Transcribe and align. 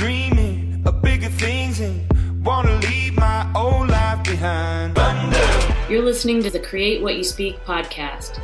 dreaming 0.00 0.82
of 0.86 1.02
bigger 1.02 1.28
things 1.28 1.78
and 1.78 2.42
wanna 2.42 2.74
leave 2.88 3.14
my 3.18 3.46
old 3.54 3.86
life 3.86 4.24
behind. 4.24 4.94
Thunder. 4.94 5.74
You're 5.90 6.02
listening 6.02 6.42
to 6.42 6.48
the 6.48 6.58
Create 6.58 7.02
What 7.02 7.16
You 7.16 7.22
Speak 7.22 7.62
podcast. 7.66 8.40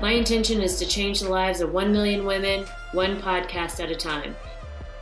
My 0.00 0.12
intention 0.12 0.60
is 0.62 0.78
to 0.78 0.86
change 0.86 1.18
the 1.18 1.28
lives 1.28 1.60
of 1.60 1.72
1 1.72 1.90
million 1.90 2.24
women, 2.24 2.66
one 2.92 3.20
podcast 3.20 3.82
at 3.82 3.90
a 3.90 3.96
time. 3.96 4.36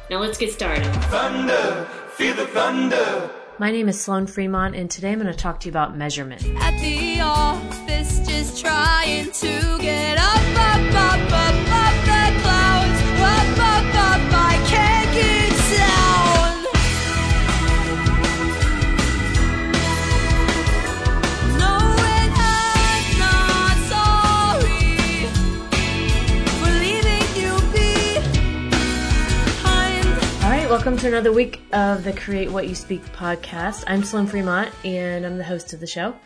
Now 0.09 0.21
let's 0.21 0.39
get 0.39 0.53
started. 0.53 0.87
Thunder, 1.13 1.87
feel 2.13 2.35
the 2.35 2.47
thunder. 2.47 3.31
My 3.59 3.71
name 3.71 3.91
is 3.91 4.01
Sloan 4.01 4.27
Fremont, 4.27 4.75
and 4.75 4.91
today 4.91 5.13
I'm 5.13 5.21
going 5.21 5.31
to 5.31 5.39
talk 5.39 5.61
to 5.61 5.67
you 5.67 5.73
about 5.73 5.95
measurement. 5.95 6.47
At 6.61 6.81
the 6.81 7.21
office, 7.21 8.27
just 8.27 8.59
trying 8.59 9.31
to 9.31 9.79
get 9.83 10.17
up, 10.17 10.35
up, 10.57 10.95
up, 10.95 11.23
up, 11.23 11.33
up 11.33 11.42
welcome 30.73 30.97
to 30.97 31.07
another 31.07 31.31
week 31.31 31.61
of 31.75 32.03
the 32.03 32.15
Create 32.15 32.51
What 32.51 32.67
You 32.67 32.75
Speak 32.75 33.05
podcast. 33.13 33.85
I'm 33.87 34.03
Sloan 34.03 34.27
Fremont, 34.27 34.73
and 34.87 35.27
I'm 35.27 35.37
the 35.37 35.45
host 35.45 35.75
of 35.75 35.81
the 35.81 35.87
show. 35.87 36.17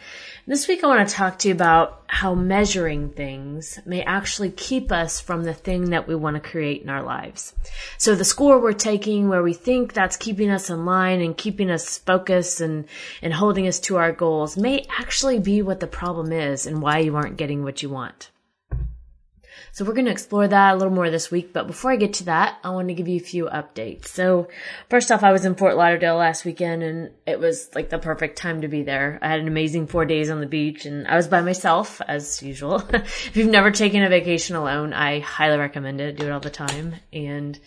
This 0.47 0.69
week, 0.69 0.85
I 0.85 0.87
want 0.87 1.09
to 1.09 1.13
talk 1.13 1.41
to 1.41 1.49
you 1.49 1.55
about 1.55 2.05
how 2.07 2.37
measuring 2.37 3.11
things 3.11 3.81
may 3.85 4.03
actually 4.03 4.53
keep 4.53 4.93
us 4.93 5.21
from 5.21 5.43
the 5.43 5.53
thing 5.53 5.91
that 5.91 6.07
we 6.07 6.15
want 6.15 6.37
to 6.37 6.49
create 6.49 6.83
in 6.83 6.89
our 6.89 7.03
lives. 7.03 7.57
So 7.99 8.15
the 8.15 8.25
score 8.25 8.61
we're 8.61 8.73
taking 8.73 9.29
where 9.29 9.43
we 9.43 9.53
think 9.53 9.93
that's 9.93 10.17
keeping 10.17 10.51
us 10.51 10.71
in 10.71 10.85
line 10.85 11.21
and 11.23 11.37
keeping 11.37 11.69
us 11.69 11.99
focused 11.99 12.61
and, 12.61 12.85
and 13.23 13.35
holding 13.35 13.67
us 13.67 13.81
to 13.81 13.97
our 13.97 14.13
goals 14.13 14.57
may 14.57 14.87
actually 14.97 15.41
be 15.41 15.61
what 15.61 15.81
the 15.81 15.89
problem 15.89 16.31
is 16.31 16.67
and 16.67 16.81
why 16.81 16.99
you 16.99 17.17
aren't 17.17 17.37
getting 17.37 17.65
what 17.65 17.83
you 17.83 17.91
want. 17.91 18.31
So 19.77 19.85
we're 19.85 19.93
going 19.93 20.07
to 20.07 20.11
explore 20.11 20.49
that 20.49 20.73
a 20.73 20.77
little 20.79 20.95
more 20.95 21.11
this 21.11 21.31
week. 21.31 21.53
But 21.53 21.67
before 21.67 21.91
I 21.93 21.97
get 21.97 22.15
to 22.15 22.25
that, 22.25 22.57
I 22.65 22.71
want 22.71 22.89
to 22.89 22.95
give 22.95 23.09
you 23.09 23.19
a 23.19 23.23
few 23.23 23.45
updates. 23.45 24.07
So 24.07 24.49
first 24.89 25.13
off, 25.13 25.23
I 25.23 25.33
was 25.33 25.45
in 25.45 25.55
Fort 25.55 25.77
Lauderdale 25.77 26.17
last 26.17 26.47
weekend 26.47 26.83
and 26.83 27.11
it 27.27 27.39
was 27.39 27.69
like 27.75 27.91
the 27.91 27.99
perfect 27.99 28.39
time 28.39 28.63
to 28.63 28.69
be 28.69 28.85
there. 28.85 29.19
I 29.21 29.29
had 29.29 29.41
an 29.41 29.49
amazing 29.49 29.89
four 29.89 30.07
days 30.07 30.31
on 30.31 30.41
the 30.41 30.47
beach 30.47 30.87
and 30.87 31.07
I 31.07 31.15
was 31.15 31.29
by 31.29 31.43
myself 31.43 32.01
as 32.09 32.43
usual. 32.43 32.77
if 32.91 33.37
you've 33.37 33.51
never 33.51 33.71
taken 33.71 34.03
a 34.03 34.09
vacation 34.09 34.57
alone, 34.57 34.95
I 34.95 35.21
highly 35.21 35.59
recommend 35.59 36.01
it. 36.01 36.17
Do 36.17 36.25
it 36.25 36.33
all 36.33 36.41
the 36.41 36.49
time. 36.49 36.95
And, 37.13 37.61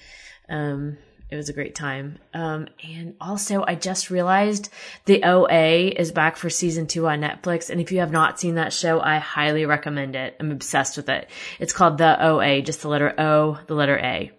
um, 0.50 0.98
it 1.30 1.36
was 1.36 1.50
a 1.50 1.54
great 1.54 1.76
time. 1.76 2.18
Um, 2.34 2.68
and 2.84 3.16
also 3.22 3.64
I 3.66 3.76
just 3.76 4.10
realized 4.10 4.70
the 5.06 5.24
OA 5.24 5.90
is 5.90 6.12
back 6.12 6.38
for 6.38 6.50
season 6.50 6.88
two 6.88 7.08
on 7.08 7.22
Netflix. 7.22 7.70
And 7.70 7.80
if 7.80 7.92
you 7.92 8.00
have 8.00 8.12
not 8.12 8.40
seen 8.40 8.56
that 8.56 8.74
show, 8.74 9.00
I 9.00 9.20
highly 9.20 9.66
recommend 9.66 10.16
it. 10.16 10.36
I'm 10.40 10.52
obsessed 10.52 10.98
with 10.98 11.10
it. 11.10 11.30
It's 11.60 11.74
called 11.74 11.98
the 11.98 12.24
OA, 12.26 12.62
just 12.62 12.82
the 12.82 12.90
letter 12.90 13.14
O, 13.20 13.60
the 13.68 13.76
letter 13.76 13.98
A. 13.98 14.32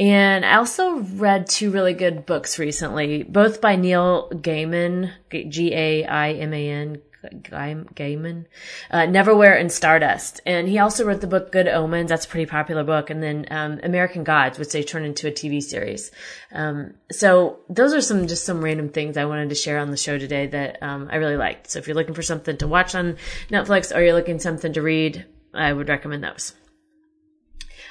And 0.00 0.44
I 0.44 0.56
also 0.56 0.98
read 0.98 1.48
two 1.48 1.72
really 1.72 1.92
good 1.92 2.24
books 2.24 2.58
recently, 2.58 3.24
both 3.24 3.60
by 3.60 3.74
Neil 3.74 4.30
Gaiman, 4.30 5.10
G-A-I-M-A-N, 5.30 7.02
Gaiman, 7.32 8.46
uh, 8.90 9.06
Neverwhere 9.06 9.58
and 9.58 9.70
Stardust. 9.70 10.40
And 10.46 10.68
he 10.68 10.78
also 10.78 11.04
wrote 11.04 11.20
the 11.20 11.26
book 11.26 11.52
Good 11.52 11.68
Omens. 11.68 12.08
That's 12.08 12.26
a 12.26 12.28
pretty 12.28 12.46
popular 12.46 12.84
book. 12.84 13.10
And 13.10 13.22
then, 13.22 13.46
um, 13.50 13.80
American 13.82 14.24
Gods, 14.24 14.58
which 14.58 14.70
they 14.70 14.82
turned 14.82 15.06
into 15.06 15.28
a 15.28 15.32
TV 15.32 15.62
series. 15.62 16.10
Um, 16.52 16.94
so 17.10 17.60
those 17.68 17.94
are 17.94 18.00
some, 18.00 18.26
just 18.26 18.44
some 18.44 18.62
random 18.62 18.88
things 18.88 19.16
I 19.16 19.24
wanted 19.24 19.48
to 19.50 19.54
share 19.54 19.78
on 19.78 19.90
the 19.90 19.96
show 19.96 20.18
today 20.18 20.46
that, 20.48 20.82
um, 20.82 21.08
I 21.10 21.16
really 21.16 21.36
liked. 21.36 21.70
So 21.70 21.78
if 21.78 21.86
you're 21.86 21.96
looking 21.96 22.14
for 22.14 22.22
something 22.22 22.56
to 22.58 22.68
watch 22.68 22.94
on 22.94 23.16
Netflix 23.50 23.94
or 23.94 24.02
you're 24.02 24.14
looking 24.14 24.38
something 24.38 24.72
to 24.72 24.82
read, 24.82 25.24
I 25.54 25.72
would 25.72 25.88
recommend 25.88 26.24
those. 26.24 26.54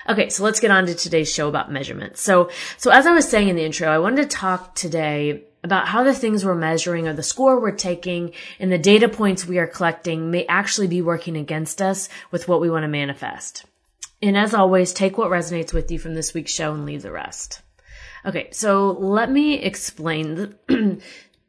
Okay, 0.10 0.30
so 0.30 0.44
let's 0.44 0.62
get 0.62 0.72
on 0.72 0.86
to 0.86 0.96
today's 0.96 1.32
show 1.32 1.50
about 1.50 1.72
measurements. 1.72 2.22
So, 2.22 2.50
so 2.78 2.92
as 2.92 3.06
I 3.06 3.12
was 3.12 3.28
saying 3.28 3.50
in 3.50 3.58
the 3.58 3.66
intro, 3.66 3.90
I 3.90 3.98
wanted 3.98 4.30
to 4.30 4.38
talk 4.38 4.74
today 4.74 5.44
about 5.68 5.90
how 5.90 6.04
the 6.04 6.14
things 6.14 6.46
we're 6.46 6.56
measuring 6.56 7.08
or 7.08 7.14
the 7.14 7.22
score 7.22 7.60
we're 7.60 7.72
taking 7.72 8.32
and 8.60 8.72
the 8.72 8.78
data 8.78 9.10
points 9.10 9.46
we 9.46 9.60
are 9.60 9.68
collecting 9.68 10.32
may 10.32 10.46
actually 10.48 10.88
be 10.88 11.02
working 11.02 11.36
against 11.36 11.82
us 11.82 12.08
with 12.32 12.48
what 12.48 12.62
we 12.62 12.70
want 12.70 12.84
to 12.84 12.88
manifest. 12.88 13.66
And 14.22 14.38
as 14.38 14.54
always, 14.54 14.94
take 14.94 15.18
what 15.18 15.30
resonates 15.30 15.74
with 15.74 15.92
you 15.92 16.00
from 16.00 16.16
this 16.16 16.34
week's 16.34 16.54
show 16.54 16.74
and 16.74 16.86
leave 16.86 17.02
the 17.02 17.12
rest. 17.12 17.62
Okay, 18.26 18.48
so 18.52 18.92
let 18.92 19.30
me 19.30 19.60
explain 19.60 20.36
the, 20.36 21.02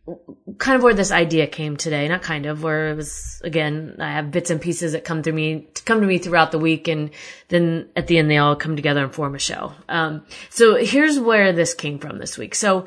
kind 0.59 0.77
of 0.77 0.83
where 0.83 0.95
this 0.95 1.13
idea 1.13 1.47
came 1.47 1.77
today. 1.77 2.09
Not 2.09 2.23
kind 2.23 2.47
of, 2.47 2.63
where 2.63 2.91
it 2.91 2.95
was 2.95 3.41
again, 3.45 3.97
I 3.99 4.13
have 4.13 4.31
bits 4.31 4.51
and 4.51 4.61
pieces 4.61 4.93
that 4.93 5.05
come 5.05 5.23
to 5.23 5.33
me 5.33 5.69
come 5.85 6.01
to 6.01 6.07
me 6.07 6.19
throughout 6.19 6.53
the 6.53 6.59
week, 6.59 6.89
and 6.89 7.11
then 7.49 7.89
at 7.97 8.07
the 8.07 8.19
end 8.19 8.31
they 8.31 8.39
all 8.39 8.57
come 8.57 8.77
together 8.77 9.03
and 9.03 9.15
form 9.15 9.35
a 9.35 9.39
show. 9.39 9.73
Um, 9.89 10.25
so 10.51 10.77
here's 10.77 11.19
where 11.19 11.53
this 11.53 11.75
came 11.75 11.99
from 11.99 12.19
this 12.19 12.37
week. 12.37 12.55
So 12.55 12.87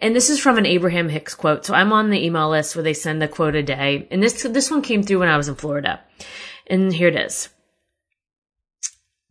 and 0.00 0.16
this 0.16 0.30
is 0.30 0.40
from 0.40 0.56
an 0.56 0.66
Abraham 0.66 1.08
Hicks 1.08 1.34
quote. 1.34 1.66
So 1.66 1.74
I'm 1.74 1.92
on 1.92 2.10
the 2.10 2.24
email 2.24 2.48
list 2.48 2.74
where 2.74 2.82
they 2.82 2.94
send 2.94 3.22
a 3.22 3.28
quote 3.28 3.54
a 3.54 3.62
day. 3.62 4.08
And 4.10 4.22
this, 4.22 4.42
this 4.42 4.70
one 4.70 4.82
came 4.82 5.02
through 5.02 5.20
when 5.20 5.28
I 5.28 5.36
was 5.36 5.48
in 5.48 5.56
Florida. 5.56 6.00
And 6.66 6.92
here 6.92 7.08
it 7.08 7.16
is. 7.16 7.50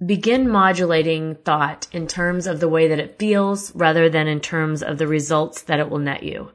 Begin 0.05 0.49
modulating 0.49 1.35
thought 1.35 1.87
in 1.91 2.07
terms 2.07 2.45
of 2.45 2.59
the 2.59 2.67
way 2.67 2.89
that 2.89 2.99
it 2.99 3.17
feels 3.17 3.73
rather 3.75 4.09
than 4.09 4.27
in 4.27 4.41
terms 4.41 4.83
of 4.83 4.97
the 4.97 5.07
results 5.07 5.63
that 5.63 5.79
it 5.79 5.89
will 5.89 5.99
net 5.99 6.23
you. 6.23 6.51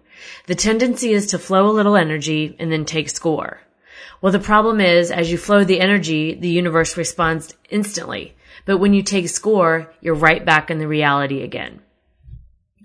The 0.47 0.55
tendency 0.55 1.13
is 1.13 1.29
to 1.29 1.39
flow 1.39 1.69
a 1.69 1.73
little 1.73 1.97
energy 1.97 2.55
and 2.59 2.71
then 2.71 2.85
take 2.85 3.09
score. 3.09 3.61
Well, 4.21 4.33
the 4.33 4.39
problem 4.39 4.81
is 4.81 5.11
as 5.11 5.31
you 5.31 5.39
flow 5.39 5.65
the 5.65 5.81
energy, 5.81 6.35
the 6.35 6.49
universe 6.49 6.97
responds 6.97 7.55
instantly. 7.71 8.37
But 8.65 8.79
when 8.79 8.93
you 8.93 9.03
take 9.03 9.29
score, 9.29 9.93
you're 10.01 10.15
right 10.15 10.45
back 10.45 10.71
in 10.71 10.79
the 10.79 10.89
reality 10.89 11.43
again. 11.43 11.81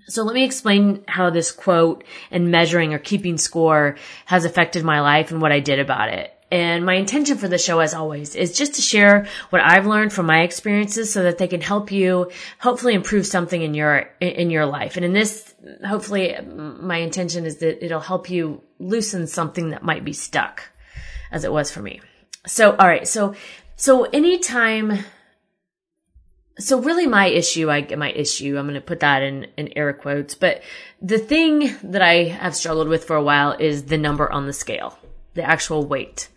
So 0.06 0.22
let 0.22 0.34
me 0.34 0.44
explain 0.44 1.04
how 1.08 1.30
this 1.30 1.50
quote 1.50 2.04
and 2.30 2.50
measuring 2.50 2.92
or 2.92 2.98
keeping 2.98 3.38
score 3.38 3.96
has 4.26 4.44
affected 4.44 4.84
my 4.84 5.00
life 5.00 5.30
and 5.30 5.40
what 5.40 5.52
I 5.52 5.60
did 5.60 5.78
about 5.78 6.10
it. 6.10 6.30
And 6.50 6.86
my 6.86 6.94
intention 6.94 7.36
for 7.36 7.48
the 7.48 7.58
show, 7.58 7.80
as 7.80 7.94
always, 7.94 8.36
is 8.36 8.56
just 8.56 8.74
to 8.74 8.82
share 8.82 9.26
what 9.50 9.60
I've 9.60 9.86
learned 9.86 10.12
from 10.12 10.26
my 10.26 10.42
experiences 10.42 11.12
so 11.12 11.24
that 11.24 11.38
they 11.38 11.48
can 11.48 11.60
help 11.60 11.90
you 11.90 12.30
hopefully 12.60 12.94
improve 12.94 13.26
something 13.26 13.60
in 13.60 13.74
your, 13.74 14.10
in 14.20 14.50
your 14.50 14.66
life. 14.66 14.96
And 14.96 15.04
in 15.04 15.14
this, 15.14 15.52
hopefully 15.84 16.36
my 16.46 16.98
intention 16.98 17.44
is 17.44 17.56
that 17.56 17.84
it'll 17.84 17.98
help 17.98 18.30
you 18.30 18.62
loosen 18.78 19.26
something 19.26 19.70
that 19.70 19.82
might 19.82 20.04
be 20.04 20.12
stuck 20.12 20.62
as 21.32 21.44
it 21.44 21.52
was 21.52 21.72
for 21.72 21.82
me. 21.82 22.00
So, 22.46 22.76
all 22.76 22.86
right. 22.86 23.08
So, 23.08 23.34
so 23.74 24.04
anytime 24.04 25.04
so 26.58 26.80
really 26.80 27.06
my 27.06 27.26
issue, 27.26 27.70
I 27.70 27.86
my 27.96 28.12
issue, 28.12 28.56
I'm 28.56 28.66
going 28.66 28.74
to 28.74 28.80
put 28.80 29.00
that 29.00 29.22
in, 29.22 29.48
in 29.56 29.76
air 29.76 29.92
quotes, 29.92 30.34
but 30.34 30.62
the 31.02 31.18
thing 31.18 31.74
that 31.82 32.02
I 32.02 32.24
have 32.24 32.54
struggled 32.54 32.88
with 32.88 33.04
for 33.04 33.16
a 33.16 33.22
while 33.22 33.52
is 33.52 33.84
the 33.84 33.98
number 33.98 34.30
on 34.30 34.46
the 34.46 34.52
scale, 34.52 34.98
the 35.34 35.42
actual 35.42 35.84
weight. 35.84 36.28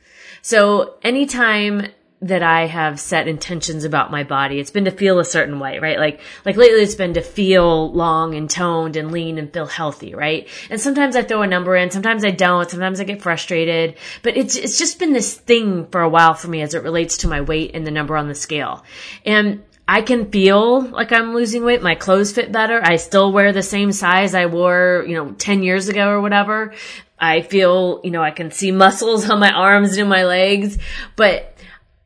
So 0.42 0.96
anytime 1.04 1.88
that 2.20 2.42
I 2.42 2.66
have 2.66 3.00
set 3.00 3.28
intentions 3.28 3.84
about 3.84 4.10
my 4.10 4.24
body, 4.24 4.60
it's 4.60 4.72
been 4.72 4.86
to 4.86 4.92
feel 4.92 5.20
a 5.20 5.26
certain 5.26 5.60
way, 5.60 5.78
right? 5.78 6.00
Like, 6.00 6.20
like 6.46 6.58
lately 6.58 6.82
it's 6.82 6.96
been 6.96 7.14
to 7.14 7.22
feel 7.22 7.92
long 7.92 8.34
and 8.34 8.50
toned 8.50 8.96
and 8.96 9.12
lean 9.12 9.38
and 9.38 9.54
feel 9.54 9.68
healthy, 9.68 10.16
right? 10.16 10.48
And 10.72 10.82
sometimes 10.82 11.16
I 11.16 11.22
throw 11.22 11.44
a 11.44 11.48
number 11.48 11.76
in, 11.76 11.92
sometimes 11.92 12.26
I 12.26 12.32
don't, 12.32 12.70
sometimes 12.70 13.00
I 13.00 13.04
get 13.04 13.22
frustrated, 13.22 13.98
but 14.24 14.36
it's, 14.36 14.56
it's 14.56 14.80
just 14.80 14.98
been 14.98 15.14
this 15.14 15.36
thing 15.36 15.86
for 15.88 16.02
a 16.02 16.10
while 16.10 16.34
for 16.34 16.48
me 16.48 16.64
as 16.64 16.74
it 16.74 16.82
relates 16.82 17.18
to 17.18 17.28
my 17.28 17.42
weight 17.42 17.72
and 17.76 17.86
the 17.86 17.92
number 17.92 18.18
on 18.18 18.28
the 18.28 18.36
scale. 18.36 18.84
And 19.24 19.62
I 19.88 20.02
can 20.02 20.30
feel 20.32 20.82
like 20.82 21.14
I'm 21.14 21.34
losing 21.34 21.64
weight. 21.64 21.82
My 21.82 21.96
clothes 21.96 22.34
fit 22.34 22.52
better. 22.52 22.82
I 22.84 22.98
still 22.98 23.32
wear 23.32 23.54
the 23.54 23.64
same 23.64 23.92
size 23.94 24.36
I 24.36 24.48
wore, 24.48 25.06
you 25.08 25.16
know, 25.16 25.32
10 25.32 25.64
years 25.64 25.88
ago 25.88 26.10
or 26.10 26.20
whatever. 26.20 26.74
I 27.18 27.42
feel, 27.42 28.02
you 28.04 28.12
know, 28.12 28.22
I 28.22 28.32
can 28.32 28.52
see 28.52 28.72
muscles 28.84 29.30
on 29.30 29.40
my 29.40 29.52
arms 29.52 29.92
and 29.92 30.00
in 30.00 30.08
my 30.08 30.26
legs, 30.26 30.78
but 31.16 31.54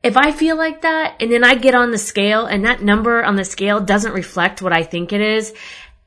if 0.03 0.17
I 0.17 0.31
feel 0.31 0.57
like 0.57 0.81
that 0.81 1.17
and 1.19 1.31
then 1.31 1.43
I 1.43 1.55
get 1.55 1.75
on 1.75 1.91
the 1.91 1.97
scale 1.97 2.45
and 2.45 2.65
that 2.65 2.81
number 2.81 3.23
on 3.23 3.35
the 3.35 3.45
scale 3.45 3.79
doesn't 3.79 4.13
reflect 4.13 4.61
what 4.61 4.73
I 4.73 4.83
think 4.83 5.13
it 5.13 5.21
is, 5.21 5.53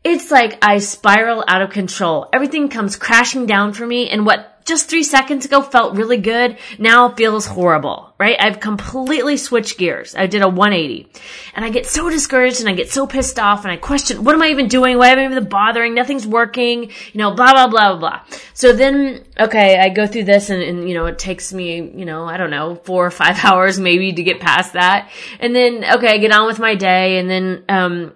it's 0.05 0.31
like 0.31 0.62
I 0.62 0.79
spiral 0.79 1.43
out 1.49 1.62
of 1.62 1.71
control. 1.71 2.29
Everything 2.33 2.69
comes 2.69 2.95
crashing 2.95 3.47
down 3.47 3.73
for 3.73 3.87
me 3.87 4.11
and 4.11 4.27
what 4.27 4.51
just 4.65 4.89
three 4.89 5.03
seconds 5.03 5.45
ago 5.45 5.61
felt 5.61 5.97
really 5.97 6.17
good 6.17 6.56
now 6.79 7.11
feels 7.11 7.47
horrible, 7.47 8.15
right? 8.19 8.37
I've 8.41 8.61
completely 8.61 9.37
switched 9.37 9.77
gears. 9.77 10.15
I 10.15 10.27
did 10.27 10.41
a 10.41 10.49
180 10.49 11.06
and 11.55 11.65
I 11.65 11.71
get 11.71 11.87
so 11.87 12.09
discouraged 12.09 12.61
and 12.61 12.69
I 12.69 12.73
get 12.73 12.91
so 12.91 13.06
pissed 13.06 13.39
off 13.39 13.65
and 13.65 13.73
I 13.73 13.77
question, 13.77 14.25
what 14.25 14.35
am 14.35 14.43
I 14.43 14.49
even 14.49 14.69
doing? 14.69 14.97
Why 14.97 15.09
am 15.09 15.19
I 15.19 15.25
even 15.27 15.49
bothering? 15.49 15.95
Nothing's 15.95 16.27
working, 16.27 16.85
you 16.85 17.19
know, 17.19 17.35
blah, 17.35 17.53
blah, 17.53 17.69
blah, 17.69 17.97
blah, 17.97 17.99
blah. 17.99 18.39
So 18.55 18.73
then, 18.73 19.25
okay, 19.39 19.79
I 19.79 19.91
go 19.91 20.07
through 20.07 20.25
this 20.25 20.49
and, 20.49 20.62
and, 20.62 20.89
you 20.89 20.95
know, 20.95 21.07
it 21.07 21.19
takes 21.19 21.53
me, 21.53 21.77
you 21.77 22.07
know, 22.07 22.25
I 22.25 22.39
don't 22.39 22.50
know, 22.50 22.77
four 22.77 23.05
or 23.05 23.11
five 23.11 23.39
hours 23.45 23.79
maybe 23.79 24.15
to 24.15 24.23
get 24.23 24.41
past 24.41 24.73
that. 24.73 25.11
And 25.41 25.55
then, 25.55 25.85
okay, 25.97 26.09
I 26.09 26.19
get 26.19 26.33
on 26.33 26.47
with 26.47 26.59
my 26.59 26.75
day 26.75 27.19
and 27.19 27.29
then, 27.29 27.65
um, 27.69 28.12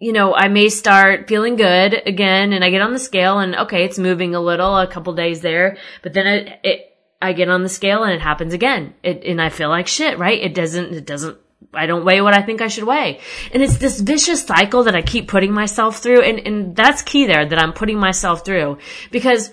you 0.00 0.12
know, 0.12 0.34
I 0.34 0.48
may 0.48 0.68
start 0.68 1.28
feeling 1.28 1.56
good 1.56 2.02
again 2.06 2.52
and 2.52 2.64
I 2.64 2.70
get 2.70 2.82
on 2.82 2.92
the 2.92 2.98
scale 2.98 3.38
and 3.40 3.56
okay, 3.56 3.84
it's 3.84 3.98
moving 3.98 4.34
a 4.34 4.40
little 4.40 4.76
a 4.76 4.86
couple 4.86 5.12
days 5.14 5.40
there, 5.40 5.76
but 6.02 6.12
then 6.12 6.26
it, 6.62 6.96
I 7.20 7.32
get 7.32 7.48
on 7.48 7.64
the 7.64 7.68
scale 7.68 8.04
and 8.04 8.12
it 8.12 8.20
happens 8.20 8.52
again. 8.52 8.94
It, 9.02 9.24
and 9.24 9.42
I 9.42 9.48
feel 9.48 9.68
like 9.68 9.88
shit, 9.88 10.18
right? 10.18 10.40
It 10.40 10.54
doesn't, 10.54 10.94
it 10.94 11.04
doesn't, 11.06 11.38
I 11.74 11.86
don't 11.86 12.04
weigh 12.04 12.20
what 12.20 12.36
I 12.36 12.42
think 12.42 12.62
I 12.62 12.68
should 12.68 12.84
weigh. 12.84 13.20
And 13.52 13.60
it's 13.60 13.78
this 13.78 14.00
vicious 14.00 14.44
cycle 14.44 14.84
that 14.84 14.94
I 14.94 15.02
keep 15.02 15.26
putting 15.26 15.52
myself 15.52 15.98
through. 15.98 16.22
And, 16.22 16.38
and 16.38 16.76
that's 16.76 17.02
key 17.02 17.26
there 17.26 17.46
that 17.46 17.58
I'm 17.58 17.72
putting 17.72 17.98
myself 17.98 18.44
through 18.44 18.78
because 19.10 19.52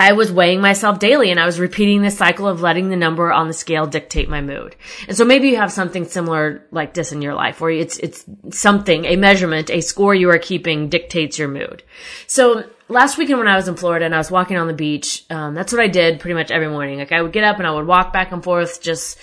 I 0.00 0.12
was 0.12 0.32
weighing 0.32 0.62
myself 0.62 0.98
daily 0.98 1.30
and 1.30 1.38
I 1.38 1.44
was 1.44 1.60
repeating 1.60 2.00
this 2.00 2.16
cycle 2.16 2.48
of 2.48 2.62
letting 2.62 2.88
the 2.88 2.96
number 2.96 3.30
on 3.30 3.48
the 3.48 3.52
scale 3.52 3.86
dictate 3.86 4.30
my 4.30 4.40
mood. 4.40 4.74
And 5.06 5.14
so 5.14 5.26
maybe 5.26 5.48
you 5.48 5.56
have 5.56 5.70
something 5.70 6.06
similar 6.06 6.66
like 6.70 6.94
this 6.94 7.12
in 7.12 7.20
your 7.20 7.34
life 7.34 7.60
where 7.60 7.70
it's, 7.70 7.98
it's 7.98 8.24
something, 8.48 9.04
a 9.04 9.16
measurement, 9.16 9.68
a 9.68 9.82
score 9.82 10.14
you 10.14 10.30
are 10.30 10.38
keeping 10.38 10.88
dictates 10.88 11.38
your 11.38 11.48
mood. 11.48 11.82
So 12.26 12.64
last 12.88 13.18
weekend 13.18 13.40
when 13.40 13.46
I 13.46 13.56
was 13.56 13.68
in 13.68 13.76
Florida 13.76 14.06
and 14.06 14.14
I 14.14 14.18
was 14.18 14.30
walking 14.30 14.56
on 14.56 14.68
the 14.68 14.72
beach, 14.72 15.26
um, 15.28 15.52
that's 15.52 15.70
what 15.70 15.82
I 15.82 15.88
did 15.88 16.18
pretty 16.18 16.34
much 16.34 16.50
every 16.50 16.68
morning. 16.68 16.98
Like 16.98 17.12
I 17.12 17.20
would 17.20 17.32
get 17.32 17.44
up 17.44 17.58
and 17.58 17.66
I 17.66 17.70
would 17.72 17.86
walk 17.86 18.10
back 18.10 18.32
and 18.32 18.42
forth 18.42 18.80
just 18.80 19.18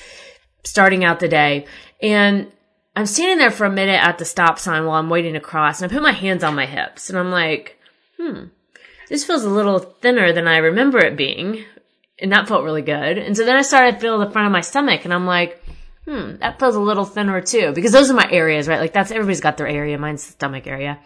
starting 0.63 1.03
out 1.03 1.19
the 1.19 1.27
day. 1.27 1.65
And 2.03 2.51
I'm 2.95 3.07
standing 3.07 3.39
there 3.39 3.49
for 3.49 3.65
a 3.65 3.71
minute 3.71 3.99
at 3.99 4.19
the 4.19 4.25
stop 4.25 4.59
sign 4.59 4.85
while 4.85 4.99
I'm 4.99 5.09
waiting 5.09 5.33
to 5.33 5.39
cross 5.39 5.81
and 5.81 5.91
I 5.91 5.95
put 5.95 6.03
my 6.03 6.11
hands 6.11 6.43
on 6.43 6.53
my 6.53 6.67
hips 6.67 7.09
and 7.09 7.17
I'm 7.17 7.31
like, 7.31 7.79
hmm, 8.19 8.43
this 9.09 9.25
feels 9.25 9.43
a 9.43 9.49
little 9.49 9.79
thinner 9.79 10.33
than 10.33 10.47
I 10.47 10.57
remember 10.57 10.99
it 10.99 11.17
being. 11.17 11.63
And 12.19 12.31
that 12.31 12.47
felt 12.47 12.63
really 12.63 12.81
good. 12.81 13.17
And 13.17 13.37
so 13.37 13.45
then 13.45 13.55
I 13.55 13.61
started 13.61 13.93
to 13.93 13.99
feel 13.99 14.17
the 14.17 14.31
front 14.31 14.47
of 14.47 14.51
my 14.51 14.61
stomach 14.61 15.05
and 15.05 15.13
I'm 15.13 15.25
like, 15.25 15.63
hmm, 16.05 16.37
that 16.37 16.59
feels 16.59 16.75
a 16.75 16.79
little 16.79 17.05
thinner 17.05 17.41
too. 17.41 17.73
Because 17.73 17.91
those 17.91 18.09
are 18.09 18.15
my 18.15 18.27
areas, 18.31 18.67
right? 18.67 18.79
Like 18.79 18.93
that's, 18.93 19.11
everybody's 19.11 19.41
got 19.41 19.57
their 19.57 19.67
area. 19.67 19.97
Mine's 19.97 20.25
the 20.25 20.31
stomach 20.31 20.65
area. 20.65 20.99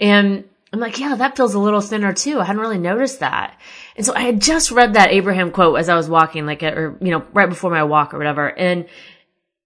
And 0.00 0.44
I'm 0.72 0.80
like, 0.80 0.98
yeah, 0.98 1.14
that 1.14 1.36
feels 1.36 1.54
a 1.54 1.60
little 1.60 1.80
thinner 1.80 2.12
too. 2.12 2.40
I 2.40 2.44
hadn't 2.44 2.60
really 2.60 2.78
noticed 2.78 3.20
that. 3.20 3.58
And 3.96 4.04
so 4.04 4.14
I 4.14 4.20
had 4.20 4.40
just 4.40 4.72
read 4.72 4.94
that 4.94 5.12
Abraham 5.12 5.52
quote 5.52 5.78
as 5.78 5.88
I 5.88 5.94
was 5.94 6.08
walking, 6.08 6.44
like, 6.44 6.62
or, 6.62 6.98
you 7.00 7.12
know, 7.12 7.24
right 7.32 7.48
before 7.48 7.70
my 7.70 7.84
walk 7.84 8.12
or 8.12 8.18
whatever. 8.18 8.48
And 8.48 8.86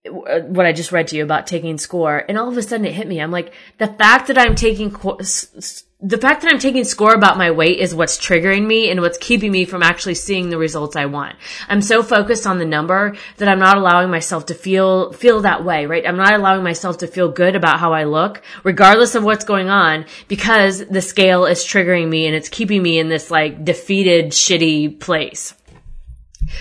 Uh, 0.07 0.41
what 0.41 0.65
I 0.65 0.73
just 0.73 0.93
read 0.93 1.09
to 1.09 1.17
you 1.17 1.23
about 1.23 1.47
taking 1.47 1.77
score. 1.77 2.25
And 2.27 2.39
all 2.39 2.49
of 2.49 2.57
a 2.57 2.63
sudden 2.63 2.87
it 2.87 2.95
hit 2.95 3.07
me. 3.07 3.21
I'm 3.21 3.31
like, 3.31 3.53
the 3.77 3.87
fact 3.87 4.29
that 4.29 4.39
I'm 4.39 4.55
taking, 4.55 4.89
the 4.89 6.19
fact 6.19 6.41
that 6.41 6.51
I'm 6.51 6.59
taking 6.59 6.85
score 6.85 7.13
about 7.13 7.37
my 7.37 7.51
weight 7.51 7.81
is 7.81 7.95
what's 7.95 8.17
triggering 8.17 8.67
me 8.67 8.91
and 8.91 9.03
what's 9.03 9.19
keeping 9.19 9.53
me 9.53 9.67
from 9.67 9.83
actually 9.83 10.15
seeing 10.15 10.49
the 10.49 10.57
results 10.57 10.97
I 10.97 11.05
want. 11.05 11.37
I'm 11.69 11.83
so 11.83 12.03
focused 12.03 12.47
on 12.47 12.59
the 12.59 12.65
number 12.65 13.15
that 13.37 13.49
I'm 13.51 13.59
not 13.59 13.77
allowing 13.77 14.11
myself 14.11 14.47
to 14.47 14.55
feel, 14.55 15.13
feel 15.13 15.43
that 15.43 15.67
way, 15.67 15.85
right? 15.85 16.07
I'm 16.07 16.17
not 16.17 16.33
allowing 16.33 16.63
myself 16.65 16.97
to 16.99 17.07
feel 17.07 17.31
good 17.31 17.55
about 17.55 17.79
how 17.79 17.93
I 17.93 18.05
look, 18.05 18.41
regardless 18.65 19.15
of 19.15 19.23
what's 19.23 19.45
going 19.45 19.69
on, 19.69 20.07
because 20.29 20.87
the 20.87 21.03
scale 21.03 21.45
is 21.45 21.59
triggering 21.59 22.09
me 22.09 22.27
and 22.27 22.35
it's 22.35 22.49
keeping 22.49 22.83
me 22.83 22.99
in 22.99 23.11
this 23.11 23.31
like 23.31 23.67
defeated, 23.67 24.31
shitty 24.31 24.99
place. 24.99 25.53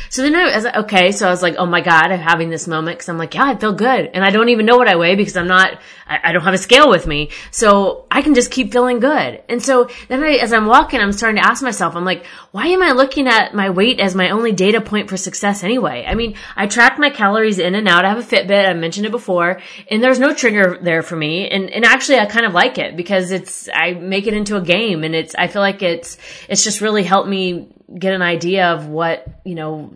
So 0.10 0.22
then 0.22 0.36
I 0.36 0.56
was 0.56 0.64
like, 0.64 0.76
okay, 0.76 1.12
so 1.12 1.28
I 1.28 1.30
was 1.30 1.42
like, 1.42 1.56
oh 1.58 1.66
my 1.66 1.82
God, 1.82 2.12
I'm 2.12 2.20
having 2.20 2.50
this 2.50 2.68
moment 2.68 2.98
because 2.98 3.10
I'm 3.10 3.18
like, 3.18 3.36
yeah, 3.36 3.46
I 3.46 3.56
feel 3.56 3.74
good. 3.74 4.10
And 4.14 4.24
I 4.24 4.32
don't 4.32 4.50
even 4.50 4.66
know 4.66 4.78
what 4.78 4.88
I 4.88 4.96
weigh 4.96 5.16
because 5.16 5.38
I'm 5.38 5.48
not, 5.48 5.80
I, 6.08 6.20
I, 6.24 6.32
don't 6.32 6.44
have 6.44 6.54
a 6.54 6.58
scale 6.58 6.90
with 6.90 7.06
me. 7.06 7.30
So 7.52 8.06
I 8.10 8.22
can 8.22 8.34
just 8.34 8.52
keep 8.52 8.72
feeling 8.72 9.00
good. 9.00 9.44
And 9.50 9.62
so 9.62 9.90
then 10.08 10.24
I, 10.24 10.34
as 10.34 10.54
I'm 10.54 10.66
walking, 10.66 11.00
I'm 11.00 11.12
starting 11.12 11.42
to 11.42 11.48
ask 11.48 11.62
myself, 11.62 11.96
I'm 11.96 12.06
like, 12.06 12.26
why 12.52 12.68
am 12.68 12.82
I 12.82 12.92
looking 12.92 13.28
at 13.28 13.54
my 13.54 13.70
weight 13.70 14.00
as 14.00 14.16
my 14.16 14.30
only 14.32 14.52
data 14.52 14.82
point 14.82 15.10
for 15.10 15.18
success 15.18 15.64
anyway? 15.64 16.06
I 16.08 16.16
mean, 16.16 16.36
I 16.56 16.68
track 16.68 16.98
my 16.98 17.10
calories 17.10 17.60
in 17.60 17.76
and 17.76 17.88
out. 17.88 18.06
I 18.06 18.10
have 18.10 18.20
a 18.20 18.24
Fitbit. 18.24 18.68
I 18.68 18.74
mentioned 18.74 19.06
it 19.06 19.12
before 19.12 19.62
and 19.90 20.04
there's 20.04 20.20
no 20.20 20.34
trigger 20.34 20.80
there 20.82 21.04
for 21.04 21.16
me. 21.16 21.50
And, 21.50 21.70
and 21.70 21.86
actually 21.86 22.20
I 22.20 22.26
kind 22.26 22.46
of 22.46 22.54
like 22.54 22.78
it 22.78 22.96
because 22.96 23.32
it's, 23.32 23.70
I 23.74 23.94
make 23.94 24.28
it 24.28 24.34
into 24.34 24.56
a 24.56 24.62
game 24.62 25.04
and 25.04 25.16
it's, 25.16 25.36
I 25.36 25.48
feel 25.48 25.62
like 25.62 25.82
it's, 25.82 26.18
it's 26.48 26.64
just 26.64 26.82
really 26.82 27.04
helped 27.04 27.30
me 27.30 27.70
get 27.98 28.14
an 28.14 28.22
idea 28.22 28.68
of 28.68 28.88
what, 28.88 29.28
you 29.46 29.56
know, 29.56 29.94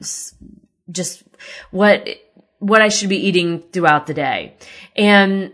just 0.91 1.23
what, 1.71 2.07
what 2.59 2.81
I 2.81 2.89
should 2.89 3.09
be 3.09 3.27
eating 3.27 3.59
throughout 3.59 4.07
the 4.07 4.13
day. 4.13 4.55
And 4.95 5.51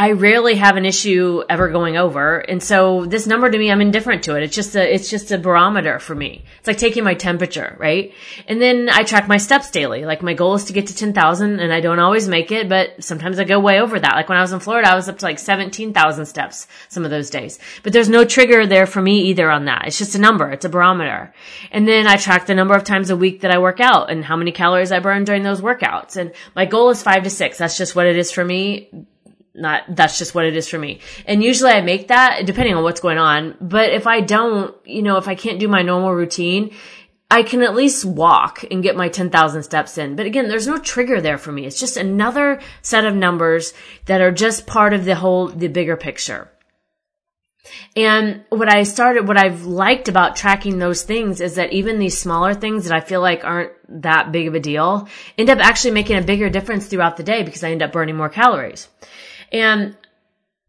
I 0.00 0.12
rarely 0.12 0.54
have 0.54 0.76
an 0.76 0.86
issue 0.86 1.42
ever 1.50 1.68
going 1.70 1.96
over. 1.96 2.38
And 2.38 2.62
so 2.62 3.04
this 3.04 3.26
number 3.26 3.50
to 3.50 3.58
me, 3.58 3.68
I'm 3.68 3.80
indifferent 3.80 4.22
to 4.24 4.36
it. 4.36 4.44
It's 4.44 4.54
just 4.54 4.76
a, 4.76 4.94
it's 4.94 5.10
just 5.10 5.32
a 5.32 5.38
barometer 5.38 5.98
for 5.98 6.14
me. 6.14 6.44
It's 6.60 6.68
like 6.68 6.78
taking 6.78 7.02
my 7.02 7.14
temperature, 7.14 7.74
right? 7.80 8.14
And 8.46 8.62
then 8.62 8.88
I 8.88 9.02
track 9.02 9.26
my 9.26 9.38
steps 9.38 9.72
daily. 9.72 10.04
Like 10.04 10.22
my 10.22 10.34
goal 10.34 10.54
is 10.54 10.66
to 10.66 10.72
get 10.72 10.86
to 10.86 10.94
10,000 10.94 11.58
and 11.58 11.72
I 11.72 11.80
don't 11.80 11.98
always 11.98 12.28
make 12.28 12.52
it, 12.52 12.68
but 12.68 13.02
sometimes 13.02 13.40
I 13.40 13.44
go 13.44 13.58
way 13.58 13.80
over 13.80 13.98
that. 13.98 14.14
Like 14.14 14.28
when 14.28 14.38
I 14.38 14.40
was 14.40 14.52
in 14.52 14.60
Florida, 14.60 14.88
I 14.88 14.94
was 14.94 15.08
up 15.08 15.18
to 15.18 15.24
like 15.24 15.40
17,000 15.40 16.26
steps 16.26 16.68
some 16.88 17.04
of 17.04 17.10
those 17.10 17.28
days, 17.28 17.58
but 17.82 17.92
there's 17.92 18.08
no 18.08 18.24
trigger 18.24 18.68
there 18.68 18.86
for 18.86 19.02
me 19.02 19.22
either 19.22 19.50
on 19.50 19.64
that. 19.64 19.88
It's 19.88 19.98
just 19.98 20.14
a 20.14 20.20
number. 20.20 20.48
It's 20.52 20.64
a 20.64 20.68
barometer. 20.68 21.34
And 21.72 21.88
then 21.88 22.06
I 22.06 22.18
track 22.18 22.46
the 22.46 22.54
number 22.54 22.76
of 22.76 22.84
times 22.84 23.10
a 23.10 23.16
week 23.16 23.40
that 23.40 23.50
I 23.50 23.58
work 23.58 23.80
out 23.80 24.12
and 24.12 24.24
how 24.24 24.36
many 24.36 24.52
calories 24.52 24.92
I 24.92 25.00
burn 25.00 25.24
during 25.24 25.42
those 25.42 25.60
workouts. 25.60 26.16
And 26.16 26.34
my 26.54 26.66
goal 26.66 26.90
is 26.90 27.02
five 27.02 27.24
to 27.24 27.30
six. 27.30 27.58
That's 27.58 27.76
just 27.76 27.96
what 27.96 28.06
it 28.06 28.16
is 28.16 28.30
for 28.30 28.44
me 28.44 28.90
not 29.58 29.82
that's 29.88 30.18
just 30.18 30.34
what 30.34 30.46
it 30.46 30.56
is 30.56 30.68
for 30.68 30.78
me. 30.78 31.00
And 31.26 31.42
usually 31.42 31.70
I 31.70 31.80
make 31.80 32.08
that 32.08 32.46
depending 32.46 32.74
on 32.74 32.82
what's 32.82 33.00
going 33.00 33.18
on. 33.18 33.56
But 33.60 33.90
if 33.90 34.06
I 34.06 34.20
don't, 34.20 34.74
you 34.86 35.02
know, 35.02 35.16
if 35.16 35.28
I 35.28 35.34
can't 35.34 35.60
do 35.60 35.68
my 35.68 35.82
normal 35.82 36.14
routine, 36.14 36.74
I 37.30 37.42
can 37.42 37.62
at 37.62 37.74
least 37.74 38.06
walk 38.06 38.64
and 38.70 38.82
get 38.82 38.96
my 38.96 39.08
10,000 39.08 39.62
steps 39.62 39.98
in. 39.98 40.16
But 40.16 40.26
again, 40.26 40.48
there's 40.48 40.66
no 40.66 40.78
trigger 40.78 41.20
there 41.20 41.36
for 41.36 41.52
me. 41.52 41.66
It's 41.66 41.78
just 41.78 41.98
another 41.98 42.60
set 42.80 43.04
of 43.04 43.14
numbers 43.14 43.74
that 44.06 44.22
are 44.22 44.32
just 44.32 44.66
part 44.66 44.94
of 44.94 45.04
the 45.04 45.14
whole, 45.14 45.48
the 45.48 45.68
bigger 45.68 45.96
picture. 45.96 46.50
And 47.96 48.44
what 48.48 48.72
I 48.72 48.84
started, 48.84 49.28
what 49.28 49.36
I've 49.36 49.66
liked 49.66 50.08
about 50.08 50.36
tracking 50.36 50.78
those 50.78 51.02
things 51.02 51.42
is 51.42 51.56
that 51.56 51.72
even 51.72 51.98
these 51.98 52.18
smaller 52.18 52.54
things 52.54 52.84
that 52.84 52.96
I 52.96 53.00
feel 53.00 53.20
like 53.20 53.44
aren't 53.44 53.72
that 54.02 54.32
big 54.32 54.48
of 54.48 54.54
a 54.54 54.60
deal 54.60 55.08
end 55.36 55.50
up 55.50 55.58
actually 55.58 55.90
making 55.92 56.16
a 56.16 56.22
bigger 56.22 56.48
difference 56.48 56.86
throughout 56.86 57.16
the 57.16 57.22
day 57.22 57.42
because 57.42 57.64
I 57.64 57.70
end 57.70 57.82
up 57.82 57.92
burning 57.92 58.16
more 58.16 58.28
calories. 58.28 58.88
And 59.52 59.96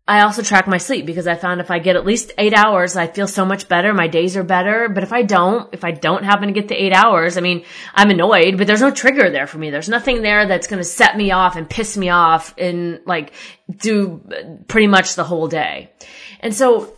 I 0.09 0.21
also 0.21 0.41
track 0.41 0.67
my 0.67 0.79
sleep 0.79 1.05
because 1.05 1.27
I 1.27 1.35
found 1.35 1.61
if 1.61 1.69
I 1.69 1.77
get 1.77 1.95
at 1.95 2.03
least 2.03 2.31
eight 2.39 2.55
hours, 2.55 2.97
I 2.97 3.05
feel 3.05 3.27
so 3.27 3.45
much 3.45 3.69
better. 3.69 3.93
My 3.93 4.07
days 4.07 4.35
are 4.35 4.43
better. 4.43 4.89
But 4.89 5.03
if 5.03 5.13
I 5.13 5.21
don't, 5.21 5.71
if 5.71 5.83
I 5.83 5.91
don't 5.91 6.23
happen 6.23 6.47
to 6.47 6.53
get 6.53 6.67
the 6.67 6.83
eight 6.83 6.93
hours, 6.93 7.37
I 7.37 7.41
mean, 7.41 7.63
I'm 7.93 8.09
annoyed, 8.09 8.57
but 8.57 8.65
there's 8.65 8.81
no 8.81 8.89
trigger 8.89 9.29
there 9.29 9.45
for 9.45 9.59
me. 9.59 9.69
There's 9.69 9.87
nothing 9.87 10.23
there 10.23 10.47
that's 10.47 10.65
going 10.65 10.79
to 10.79 10.83
set 10.83 11.15
me 11.15 11.29
off 11.29 11.55
and 11.55 11.69
piss 11.69 11.95
me 11.95 12.09
off 12.09 12.55
and 12.57 13.01
like 13.05 13.33
do 13.77 14.19
pretty 14.67 14.87
much 14.87 15.13
the 15.13 15.23
whole 15.23 15.47
day. 15.47 15.91
And 16.39 16.55
so 16.55 16.97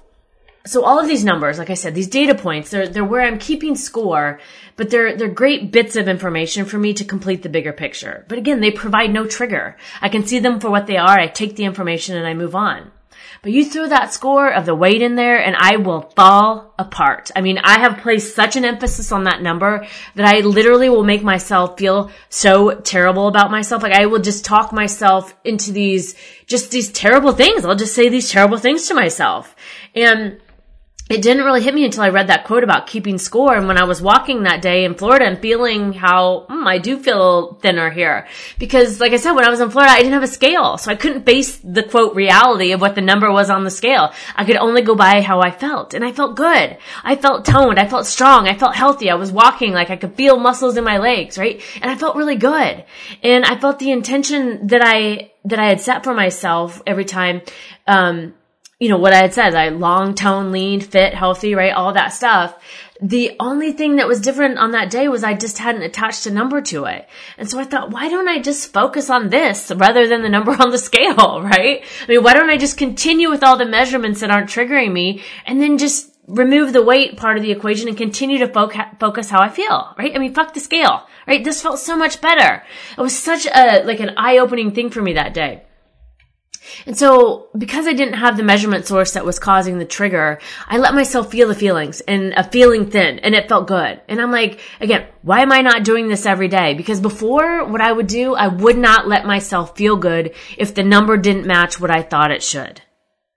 so 0.66 0.84
all 0.84 1.00
of 1.00 1.08
these 1.08 1.26
numbers, 1.26 1.58
like 1.58 1.70
I 1.70 1.76
said, 1.76 1.96
these 1.96 2.08
data 2.08 2.36
points, 2.36 2.70
they're, 2.70 2.88
they're 2.88 3.04
where 3.04 3.22
I'm 3.22 3.40
keeping 3.40 3.76
score, 3.76 4.40
but 4.76 4.90
they're, 4.90 5.18
they're 5.18 5.28
great 5.28 5.72
bits 5.72 5.96
of 5.96 6.08
information 6.08 6.66
for 6.66 6.78
me 6.78 6.94
to 6.94 7.04
complete 7.04 7.42
the 7.42 7.50
bigger 7.50 7.74
picture. 7.74 8.26
But 8.28 8.38
again, 8.38 8.62
they 8.62 8.72
provide 8.72 9.12
no 9.12 9.26
trigger. 9.26 9.76
I 10.02 10.10
can 10.10 10.26
see 10.26 10.40
them 10.40 10.60
for 10.60 10.70
what 10.70 10.86
they 10.86 10.98
are. 10.98 11.20
I 11.20 11.28
take 11.28 11.56
the 11.56 11.66
information 11.66 12.16
and 12.16 12.28
I 12.28 12.34
move 12.36 12.56
on. 12.56 12.92
But 13.44 13.54
you 13.54 13.66
throw 13.66 13.88
that 13.88 14.14
score 14.14 14.54
of 14.54 14.68
the 14.68 14.76
weight 14.76 15.02
in 15.02 15.16
there 15.16 15.44
and 15.44 15.56
I 15.58 15.78
will 15.78 16.02
fall 16.16 16.76
apart. 16.78 17.32
I 17.36 17.42
mean, 17.42 17.58
I 17.64 17.80
have 17.80 17.98
placed 17.98 18.36
such 18.36 18.56
an 18.56 18.66
emphasis 18.66 19.12
on 19.12 19.24
that 19.24 19.42
number 19.42 19.88
that 20.14 20.32
I 20.32 20.42
literally 20.42 20.90
will 20.90 21.04
make 21.04 21.24
myself 21.24 21.80
feel 21.80 22.12
so 22.30 22.76
terrible 22.76 23.28
about 23.28 23.50
myself. 23.50 23.82
Like 23.82 23.94
I 23.94 24.06
will 24.06 24.22
just 24.22 24.46
talk 24.46 24.72
myself 24.72 25.36
into 25.44 25.72
these, 25.72 26.16
just 26.46 26.70
these 26.70 26.92
terrible 26.92 27.32
things. 27.32 27.66
I'll 27.66 27.76
just 27.76 27.96
say 27.96 28.10
these 28.10 28.30
terrible 28.30 28.60
things 28.60 28.88
to 28.90 28.94
myself. 28.94 29.56
And 29.96 30.40
it 31.12 31.22
didn't 31.22 31.44
really 31.44 31.62
hit 31.62 31.74
me 31.74 31.84
until 31.84 32.04
I 32.04 32.10
read 32.10 32.28
that 32.28 32.46
quote 32.46 32.64
about 32.64 32.88
keeping 32.88 33.18
score. 33.18 33.56
And 33.56 33.68
when 33.68 33.78
I 33.78 33.84
was 33.84 34.02
walking 34.02 34.44
that 34.44 34.62
day 34.62 34.86
in 34.86 34.96
Florida 34.96 35.26
and 35.26 35.40
feeling 35.40 35.94
how 35.94 36.46
mm, 36.50 36.66
I 36.66 36.78
do 36.78 36.98
feel 36.98 37.56
thinner 37.56 37.90
here, 37.90 38.28
because 38.60 39.00
like 39.00 39.12
I 39.12 39.18
said, 39.18 39.34
when 39.34 39.46
I 39.46 39.50
was 39.50 39.60
in 39.60 39.70
Florida, 39.70 39.92
I 39.92 39.98
didn't 39.98 40.14
have 40.14 40.24
a 40.24 40.28
scale, 40.28 40.78
so 40.78 40.90
I 40.90 40.96
couldn't 40.96 41.26
base 41.26 41.58
the 41.58 41.84
quote 41.84 42.16
reality 42.16 42.72
of 42.72 42.82
what 42.82 42.96
the 42.96 43.02
number 43.02 43.32
was 43.32 43.50
on 43.50 43.64
the 43.64 43.72
scale. 43.72 44.14
I 44.36 44.46
could 44.46 44.56
only 44.56 44.82
go 44.82 44.96
by 44.96 45.22
how 45.22 45.42
I 45.42 45.52
felt, 45.52 45.94
and 45.94 46.06
I 46.06 46.12
felt 46.12 46.36
good. 46.36 46.78
I 47.04 47.16
felt 47.16 47.46
toned. 47.46 47.78
I 47.78 47.88
felt 47.88 48.06
strong. 48.06 48.48
I 48.48 48.58
felt 48.58 48.76
healthy. 48.76 49.10
I 49.10 49.16
was 49.16 49.32
walking 49.32 49.74
like 49.74 49.90
I 49.90 49.98
could 49.98 50.16
feel 50.16 50.40
muscles 50.40 50.78
in 50.78 50.84
my 50.84 50.98
legs, 50.98 51.38
right? 51.38 51.62
And 51.82 51.92
I 51.92 51.96
felt 51.96 52.16
really 52.16 52.38
good. 52.38 52.86
And 53.22 53.44
I 53.44 53.58
felt 53.60 53.80
the 53.80 53.92
intention 53.92 54.68
that 54.68 54.82
I 54.84 55.32
that 55.46 55.60
I 55.60 55.68
had 55.68 55.82
set 55.82 56.04
for 56.04 56.14
myself 56.14 56.82
every 56.86 57.06
time. 57.06 57.42
Um, 57.88 58.36
you 58.82 58.90
know, 58.90 58.98
what 58.98 59.14
I 59.14 59.18
had 59.18 59.32
said, 59.36 59.54
I 59.54 59.70
long 59.70 60.16
tone, 60.16 60.52
lean, 60.52 60.82
fit, 60.82 61.14
healthy, 61.14 61.54
right? 61.54 61.72
All 61.72 61.94
that 61.94 62.14
stuff. 62.14 62.56
The 63.00 63.36
only 63.40 63.74
thing 63.74 63.98
that 63.98 64.08
was 64.08 64.20
different 64.20 64.58
on 64.58 64.72
that 64.72 64.90
day 64.90 65.08
was 65.08 65.24
I 65.24 65.36
just 65.36 65.60
hadn't 65.60 65.84
attached 65.84 66.26
a 66.26 66.32
number 66.32 66.62
to 66.64 66.86
it. 66.86 67.08
And 67.38 67.48
so 67.48 67.60
I 67.60 67.64
thought, 67.64 67.92
why 67.92 68.10
don't 68.10 68.28
I 68.28 68.40
just 68.40 68.74
focus 68.74 69.12
on 69.12 69.30
this 69.30 69.72
rather 69.76 70.08
than 70.08 70.24
the 70.24 70.30
number 70.30 70.52
on 70.60 70.72
the 70.72 70.80
scale, 70.80 71.44
right? 71.44 71.84
I 71.84 72.08
mean, 72.08 72.24
why 72.24 72.34
don't 72.34 72.50
I 72.50 72.58
just 72.58 72.76
continue 72.76 73.30
with 73.30 73.44
all 73.44 73.56
the 73.56 73.68
measurements 73.68 74.22
that 74.22 74.32
aren't 74.32 74.50
triggering 74.50 74.92
me 74.92 75.22
and 75.46 75.62
then 75.62 75.78
just 75.78 76.12
remove 76.26 76.74
the 76.74 76.84
weight 76.84 77.18
part 77.18 77.38
of 77.38 77.44
the 77.44 77.52
equation 77.52 77.88
and 77.88 77.96
continue 77.96 78.40
to 78.40 78.48
fo- 78.48 78.72
focus 79.00 79.30
how 79.30 79.42
I 79.42 79.50
feel, 79.50 79.94
right? 79.96 80.16
I 80.16 80.18
mean, 80.18 80.34
fuck 80.34 80.56
the 80.56 80.60
scale, 80.60 81.08
right? 81.28 81.44
This 81.44 81.62
felt 81.62 81.78
so 81.78 81.96
much 81.96 82.20
better. 82.20 82.64
It 82.98 83.02
was 83.02 83.16
such 83.16 83.46
a, 83.46 83.84
like 83.84 84.00
an 84.00 84.16
eye-opening 84.18 84.72
thing 84.72 84.90
for 84.90 85.04
me 85.04 85.14
that 85.14 85.36
day. 85.36 85.66
And 86.86 86.98
so, 86.98 87.50
because 87.58 87.88
I 87.88 87.94
didn't 87.94 88.16
have 88.16 88.38
the 88.38 88.44
measurement 88.44 88.86
source 88.86 89.14
that 89.14 89.26
was 89.26 89.40
causing 89.40 89.80
the 89.80 89.86
trigger, 89.86 90.40
I 90.68 90.78
let 90.78 90.94
myself 90.94 91.32
feel 91.32 91.48
the 91.48 91.56
feelings 91.56 92.02
and 92.02 92.34
a 92.34 92.44
feeling 92.44 92.90
thin 92.90 93.20
and 93.20 93.34
it 93.34 93.50
felt 93.50 93.68
good. 93.68 94.02
And 94.08 94.22
I'm 94.22 94.32
like, 94.32 94.60
again, 94.80 95.08
why 95.24 95.42
am 95.42 95.52
I 95.52 95.62
not 95.62 95.84
doing 95.84 96.08
this 96.08 96.26
every 96.26 96.48
day? 96.48 96.74
Because 96.74 97.00
before, 97.00 97.66
what 97.66 97.82
I 97.82 97.92
would 97.92 98.08
do, 98.08 98.36
I 98.36 98.48
would 98.48 98.78
not 98.78 99.08
let 99.08 99.26
myself 99.26 99.76
feel 99.76 99.96
good 99.96 100.36
if 100.58 100.76
the 100.76 100.84
number 100.84 101.18
didn't 101.18 101.48
match 101.48 101.80
what 101.80 101.92
I 101.92 102.04
thought 102.04 102.32
it 102.32 102.44
should. 102.44 102.82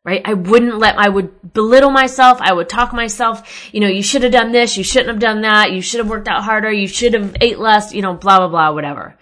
Right? 0.05 0.21
I 0.23 0.35
wouldn't 0.35 0.79
let, 0.79 0.99
I 0.99 1.09
would 1.09 1.55
belittle 1.55 1.91
myself. 1.91 2.39
I 2.43 2.53
would 2.53 2.69
talk 2.69 2.93
myself, 2.93 3.71
you 3.73 3.81
know, 3.81 3.89
you 3.89 4.03
should 4.03 4.23
have 4.23 4.33
done 4.33 4.53
this. 4.53 4.77
You 4.77 4.85
shouldn't 4.85 5.09
have 5.09 5.19
done 5.19 5.41
that. 5.43 5.73
You 5.73 5.81
should 5.81 6.01
have 6.01 6.11
worked 6.11 6.29
out 6.29 6.45
harder. 6.45 6.71
You 6.71 6.87
should 6.87 7.15
have 7.15 7.35
ate 7.41 7.59
less, 7.59 7.95
you 7.95 8.03
know, 8.03 8.13
blah, 8.13 8.39
blah, 8.39 8.49
blah, 8.49 8.73
whatever. 8.73 9.17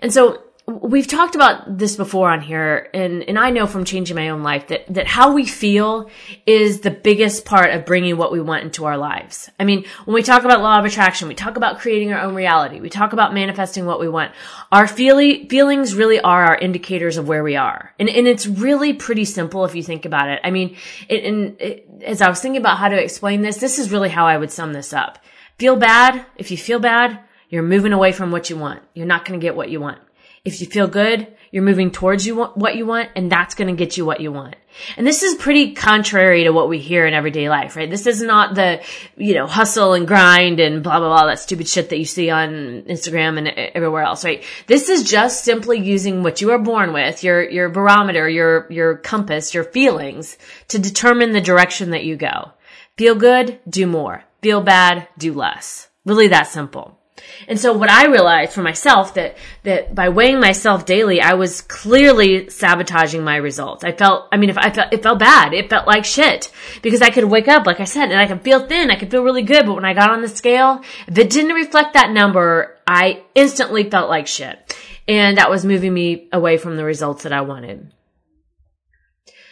And 0.00 0.10
so 0.10 0.42
we've 0.80 1.06
talked 1.06 1.34
about 1.34 1.78
this 1.78 1.96
before 1.96 2.30
on 2.30 2.40
here 2.40 2.88
and, 2.94 3.22
and 3.24 3.38
I 3.38 3.50
know 3.50 3.66
from 3.66 3.84
changing 3.84 4.16
my 4.16 4.30
own 4.30 4.42
life 4.42 4.68
that, 4.68 4.86
that 4.94 5.06
how 5.06 5.32
we 5.32 5.46
feel 5.46 6.10
is 6.46 6.80
the 6.80 6.90
biggest 6.90 7.44
part 7.44 7.70
of 7.70 7.84
bringing 7.84 8.16
what 8.16 8.32
we 8.32 8.40
want 8.40 8.64
into 8.64 8.84
our 8.84 8.96
lives. 8.96 9.50
I 9.60 9.64
mean, 9.64 9.84
when 10.04 10.14
we 10.14 10.22
talk 10.22 10.44
about 10.44 10.60
law 10.60 10.78
of 10.78 10.84
attraction, 10.84 11.28
we 11.28 11.34
talk 11.34 11.56
about 11.56 11.78
creating 11.78 12.12
our 12.12 12.20
own 12.20 12.34
reality. 12.34 12.80
We 12.80 12.90
talk 12.90 13.12
about 13.12 13.34
manifesting 13.34 13.86
what 13.86 14.00
we 14.00 14.08
want. 14.08 14.32
Our 14.70 14.86
feely, 14.86 15.48
feelings 15.48 15.94
really 15.94 16.20
are 16.20 16.44
our 16.44 16.56
indicators 16.56 17.16
of 17.16 17.28
where 17.28 17.44
we 17.44 17.56
are. 17.56 17.94
And, 17.98 18.08
and 18.08 18.26
it's 18.26 18.46
really 18.46 18.92
pretty 18.92 19.24
simple 19.24 19.64
if 19.64 19.74
you 19.74 19.82
think 19.82 20.04
about 20.04 20.28
it. 20.28 20.40
I 20.44 20.50
mean, 20.50 20.76
it, 21.08 21.24
and 21.24 21.60
it, 21.60 21.88
as 22.04 22.22
I 22.22 22.28
was 22.28 22.40
thinking 22.40 22.60
about 22.60 22.78
how 22.78 22.88
to 22.88 23.02
explain 23.02 23.42
this, 23.42 23.58
this 23.58 23.78
is 23.78 23.90
really 23.92 24.08
how 24.08 24.26
I 24.26 24.38
would 24.38 24.50
sum 24.50 24.72
this 24.72 24.92
up. 24.92 25.18
Feel 25.58 25.76
bad. 25.76 26.24
If 26.36 26.50
you 26.50 26.56
feel 26.56 26.80
bad, 26.80 27.20
you're 27.48 27.62
moving 27.62 27.92
away 27.92 28.12
from 28.12 28.30
what 28.30 28.48
you 28.48 28.56
want. 28.56 28.82
You're 28.94 29.06
not 29.06 29.24
going 29.24 29.38
to 29.38 29.44
get 29.44 29.54
what 29.54 29.68
you 29.68 29.80
want. 29.80 29.98
If 30.44 30.60
you 30.60 30.66
feel 30.66 30.88
good, 30.88 31.28
you're 31.52 31.62
moving 31.62 31.90
towards 31.90 32.26
you 32.26 32.44
what 32.46 32.76
you 32.76 32.86
want, 32.86 33.10
and 33.14 33.30
that's 33.30 33.54
going 33.54 33.68
to 33.68 33.78
get 33.78 33.96
you 33.96 34.04
what 34.04 34.20
you 34.20 34.32
want. 34.32 34.56
And 34.96 35.06
this 35.06 35.22
is 35.22 35.34
pretty 35.36 35.74
contrary 35.74 36.44
to 36.44 36.50
what 36.50 36.68
we 36.68 36.78
hear 36.78 37.06
in 37.06 37.14
everyday 37.14 37.48
life, 37.48 37.76
right? 37.76 37.90
This 37.90 38.06
is 38.06 38.22
not 38.22 38.54
the, 38.54 38.82
you 39.16 39.34
know, 39.34 39.46
hustle 39.46 39.92
and 39.92 40.08
grind 40.08 40.58
and 40.60 40.82
blah, 40.82 40.98
blah, 40.98 41.08
blah, 41.08 41.26
that 41.26 41.38
stupid 41.38 41.68
shit 41.68 41.90
that 41.90 41.98
you 41.98 42.06
see 42.06 42.30
on 42.30 42.82
Instagram 42.88 43.38
and 43.38 43.48
everywhere 43.48 44.02
else, 44.02 44.24
right? 44.24 44.42
This 44.66 44.88
is 44.88 45.08
just 45.08 45.44
simply 45.44 45.78
using 45.78 46.22
what 46.22 46.40
you 46.40 46.50
are 46.52 46.58
born 46.58 46.92
with, 46.92 47.22
your, 47.22 47.48
your 47.48 47.68
barometer, 47.68 48.28
your, 48.28 48.66
your 48.70 48.96
compass, 48.96 49.54
your 49.54 49.64
feelings 49.64 50.38
to 50.68 50.78
determine 50.78 51.32
the 51.32 51.40
direction 51.40 51.90
that 51.90 52.04
you 52.04 52.16
go. 52.16 52.52
Feel 52.96 53.14
good, 53.14 53.60
do 53.68 53.86
more. 53.86 54.24
Feel 54.40 54.62
bad, 54.62 55.06
do 55.18 55.34
less. 55.34 55.88
Really 56.04 56.28
that 56.28 56.48
simple. 56.48 56.98
And 57.48 57.58
so 57.58 57.72
what 57.72 57.90
I 57.90 58.06
realized 58.06 58.52
for 58.52 58.62
myself 58.62 59.14
that, 59.14 59.36
that 59.64 59.94
by 59.94 60.08
weighing 60.08 60.40
myself 60.40 60.86
daily, 60.86 61.20
I 61.20 61.34
was 61.34 61.60
clearly 61.60 62.50
sabotaging 62.50 63.24
my 63.24 63.36
results. 63.36 63.84
I 63.84 63.92
felt, 63.92 64.28
I 64.32 64.36
mean, 64.36 64.50
if 64.50 64.58
I 64.58 64.70
felt, 64.70 64.92
it 64.92 65.02
felt 65.02 65.18
bad. 65.18 65.52
It 65.52 65.70
felt 65.70 65.86
like 65.86 66.04
shit 66.04 66.50
because 66.82 67.02
I 67.02 67.10
could 67.10 67.24
wake 67.24 67.48
up, 67.48 67.66
like 67.66 67.80
I 67.80 67.84
said, 67.84 68.10
and 68.10 68.18
I 68.18 68.26
could 68.26 68.42
feel 68.42 68.66
thin. 68.66 68.90
I 68.90 68.96
could 68.96 69.10
feel 69.10 69.24
really 69.24 69.42
good. 69.42 69.66
But 69.66 69.74
when 69.74 69.84
I 69.84 69.94
got 69.94 70.10
on 70.10 70.22
the 70.22 70.28
scale, 70.28 70.82
if 71.06 71.18
it 71.18 71.30
didn't 71.30 71.54
reflect 71.54 71.94
that 71.94 72.10
number, 72.10 72.78
I 72.86 73.22
instantly 73.34 73.90
felt 73.90 74.08
like 74.08 74.26
shit. 74.26 74.76
And 75.08 75.38
that 75.38 75.50
was 75.50 75.64
moving 75.64 75.92
me 75.92 76.28
away 76.32 76.56
from 76.56 76.76
the 76.76 76.84
results 76.84 77.24
that 77.24 77.32
I 77.32 77.40
wanted. 77.40 77.92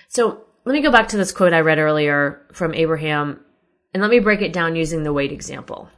So 0.08 0.44
let 0.64 0.72
me 0.72 0.82
go 0.82 0.90
back 0.90 1.08
to 1.08 1.16
this 1.16 1.32
quote 1.32 1.52
I 1.52 1.60
read 1.60 1.78
earlier 1.78 2.42
from 2.52 2.74
Abraham 2.74 3.40
and 3.92 4.00
let 4.00 4.10
me 4.10 4.20
break 4.20 4.42
it 4.42 4.52
down 4.52 4.76
using 4.76 5.02
the 5.02 5.12
weight 5.12 5.32
example. 5.32 5.88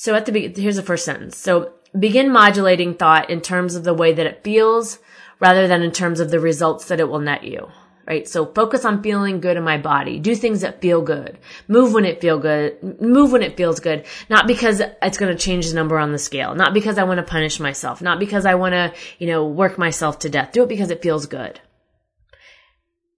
So 0.00 0.14
at 0.14 0.24
the 0.24 0.48
here's 0.56 0.76
the 0.76 0.82
first 0.82 1.04
sentence. 1.04 1.36
So 1.36 1.74
begin 1.98 2.32
modulating 2.32 2.94
thought 2.94 3.28
in 3.28 3.42
terms 3.42 3.74
of 3.74 3.84
the 3.84 3.92
way 3.92 4.14
that 4.14 4.24
it 4.24 4.42
feels 4.42 4.98
rather 5.40 5.68
than 5.68 5.82
in 5.82 5.92
terms 5.92 6.20
of 6.20 6.30
the 6.30 6.40
results 6.40 6.86
that 6.86 7.00
it 7.00 7.08
will 7.10 7.18
net 7.18 7.44
you. 7.44 7.68
Right? 8.06 8.26
So 8.26 8.46
focus 8.46 8.86
on 8.86 9.02
feeling 9.02 9.40
good 9.40 9.58
in 9.58 9.62
my 9.62 9.76
body. 9.76 10.18
Do 10.18 10.34
things 10.34 10.62
that 10.62 10.80
feel 10.80 11.02
good. 11.02 11.36
Move 11.68 11.92
when 11.92 12.06
it 12.06 12.22
feel 12.22 12.38
good. 12.38 13.02
Move 13.02 13.30
when 13.30 13.42
it 13.42 13.58
feels 13.58 13.78
good. 13.78 14.06
Not 14.30 14.46
because 14.46 14.80
it's 14.80 15.18
going 15.18 15.36
to 15.36 15.38
change 15.38 15.68
the 15.68 15.74
number 15.74 15.98
on 15.98 16.12
the 16.12 16.18
scale. 16.18 16.54
Not 16.54 16.72
because 16.72 16.96
I 16.96 17.04
want 17.04 17.18
to 17.18 17.30
punish 17.30 17.60
myself. 17.60 18.00
Not 18.00 18.18
because 18.18 18.46
I 18.46 18.54
want 18.54 18.72
to, 18.72 18.94
you 19.18 19.26
know, 19.26 19.46
work 19.46 19.76
myself 19.76 20.20
to 20.20 20.30
death. 20.30 20.52
Do 20.52 20.62
it 20.62 20.70
because 20.70 20.90
it 20.90 21.02
feels 21.02 21.26
good. 21.26 21.60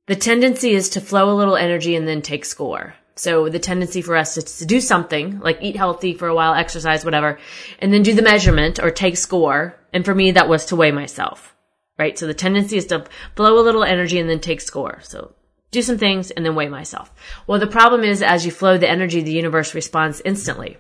The 0.06 0.16
tendency 0.16 0.72
is 0.72 0.88
to 0.90 1.00
flow 1.00 1.30
a 1.32 1.38
little 1.38 1.56
energy 1.56 1.94
and 1.94 2.08
then 2.08 2.22
take 2.22 2.44
score. 2.44 2.96
So 3.22 3.48
the 3.48 3.60
tendency 3.60 4.02
for 4.02 4.16
us 4.16 4.36
is 4.36 4.58
to 4.58 4.66
do 4.66 4.80
something, 4.80 5.38
like 5.38 5.58
eat 5.62 5.76
healthy 5.76 6.12
for 6.12 6.26
a 6.26 6.34
while, 6.34 6.54
exercise, 6.54 7.04
whatever, 7.04 7.38
and 7.78 7.94
then 7.94 8.02
do 8.02 8.14
the 8.14 8.20
measurement 8.20 8.80
or 8.82 8.90
take 8.90 9.16
score. 9.16 9.78
And 9.92 10.04
for 10.04 10.12
me, 10.12 10.32
that 10.32 10.48
was 10.48 10.66
to 10.66 10.76
weigh 10.76 10.90
myself, 10.90 11.54
right? 12.00 12.18
So 12.18 12.26
the 12.26 12.34
tendency 12.34 12.78
is 12.78 12.86
to 12.86 13.04
blow 13.36 13.60
a 13.60 13.62
little 13.62 13.84
energy 13.84 14.18
and 14.18 14.28
then 14.28 14.40
take 14.40 14.60
score. 14.60 14.98
So 15.04 15.36
do 15.70 15.82
some 15.82 15.98
things 15.98 16.32
and 16.32 16.44
then 16.44 16.56
weigh 16.56 16.68
myself. 16.68 17.12
Well, 17.46 17.60
the 17.60 17.68
problem 17.68 18.02
is 18.02 18.22
as 18.22 18.44
you 18.44 18.50
flow 18.50 18.76
the 18.76 18.90
energy, 18.90 19.22
the 19.22 19.30
universe 19.30 19.72
responds 19.72 20.20
instantly. 20.24 20.78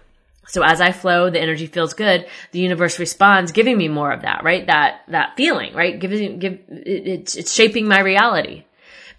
So 0.48 0.64
as 0.64 0.80
I 0.80 0.90
flow, 0.90 1.30
the 1.30 1.40
energy 1.40 1.68
feels 1.68 1.94
good. 1.94 2.26
The 2.50 2.58
universe 2.58 2.98
responds, 2.98 3.52
giving 3.52 3.78
me 3.78 3.86
more 3.86 4.10
of 4.10 4.22
that, 4.22 4.42
right? 4.42 4.66
That, 4.66 5.02
that 5.06 5.36
feeling, 5.36 5.74
right? 5.74 5.96
Giving, 5.96 6.40
give, 6.40 6.54
it, 6.54 7.06
it's, 7.06 7.36
it's 7.36 7.54
shaping 7.54 7.86
my 7.86 8.00
reality. 8.00 8.64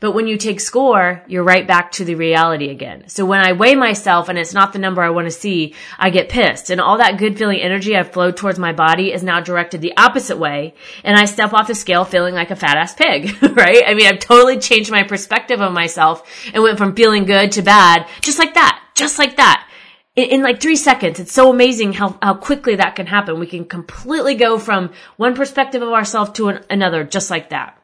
But 0.03 0.12
when 0.12 0.27
you 0.27 0.36
take 0.36 0.60
score, 0.60 1.24
you're 1.27 1.45
right 1.45 1.65
back 1.65 1.93
to 1.93 2.03
the 2.03 2.15
reality 2.15 2.69
again. 2.69 3.07
So 3.07 3.25
when 3.25 3.39
I 3.39 3.53
weigh 3.53 3.75
myself 3.75 4.27
and 4.27 4.38
it's 4.38 4.53
not 4.53 4.74
the 4.74 4.79
number 4.79 5.01
I 5.01 5.12
want 5.12 5.27
to 5.27 5.31
see, 5.31 5.75
I 5.98 6.10
get 6.10 6.27
pissed. 6.27 6.69
And 6.69 6.81
all 6.81 6.98
that 6.98 7.17
good 7.17 7.38
feeling 7.38 7.62
energy 7.62 7.95
I've 7.95 8.12
flowed 8.12 8.36
towards 8.36 8.60
my 8.60 8.74
body 8.74 9.13
is 9.13 9.24
now 9.24 9.39
directed 9.39 9.79
the 9.79 9.95
opposite 9.95 10.38
way. 10.38 10.74
And 11.05 11.15
I 11.15 11.24
step 11.24 11.53
off 11.53 11.67
the 11.67 11.74
scale 11.74 12.03
feeling 12.03 12.33
like 12.36 12.51
a 12.51 12.57
fat 12.57 12.75
ass 12.75 12.93
pig, 12.93 13.31
right? 13.55 13.81
I 13.88 13.93
mean, 13.93 14.07
I've 14.07 14.19
totally 14.19 14.60
changed 14.60 14.91
my 14.91 15.03
perspective 15.03 15.62
of 15.62 15.72
myself 15.72 16.29
and 16.53 16.62
went 16.62 16.77
from 16.77 16.95
feeling 16.95 17.24
good 17.24 17.53
to 17.53 17.62
bad, 17.62 18.05
just 18.19 18.39
like 18.39 18.55
that, 18.55 18.83
just 18.95 19.17
like 19.17 19.38
that. 19.38 19.69
In, 20.17 20.25
in, 20.25 20.43
like 20.43 20.60
three 20.60 20.75
seconds. 20.75 21.22
It's 21.22 21.31
so 21.31 21.50
amazing 21.50 21.93
how, 21.93 22.19
how 22.22 22.33
quickly 22.33 22.75
that 22.75 22.98
can 22.98 23.07
happen. 23.07 23.39
We 23.39 23.48
can 23.48 23.63
completely 23.63 24.36
go 24.36 24.60
from 24.60 24.91
one 25.15 25.33
perspective 25.33 25.81
of 25.81 25.93
ourselves 25.93 26.31
to 26.31 26.50
an, 26.50 26.65
another 26.69 27.05
just 27.05 27.31
like 27.31 27.51
that. 27.51 27.79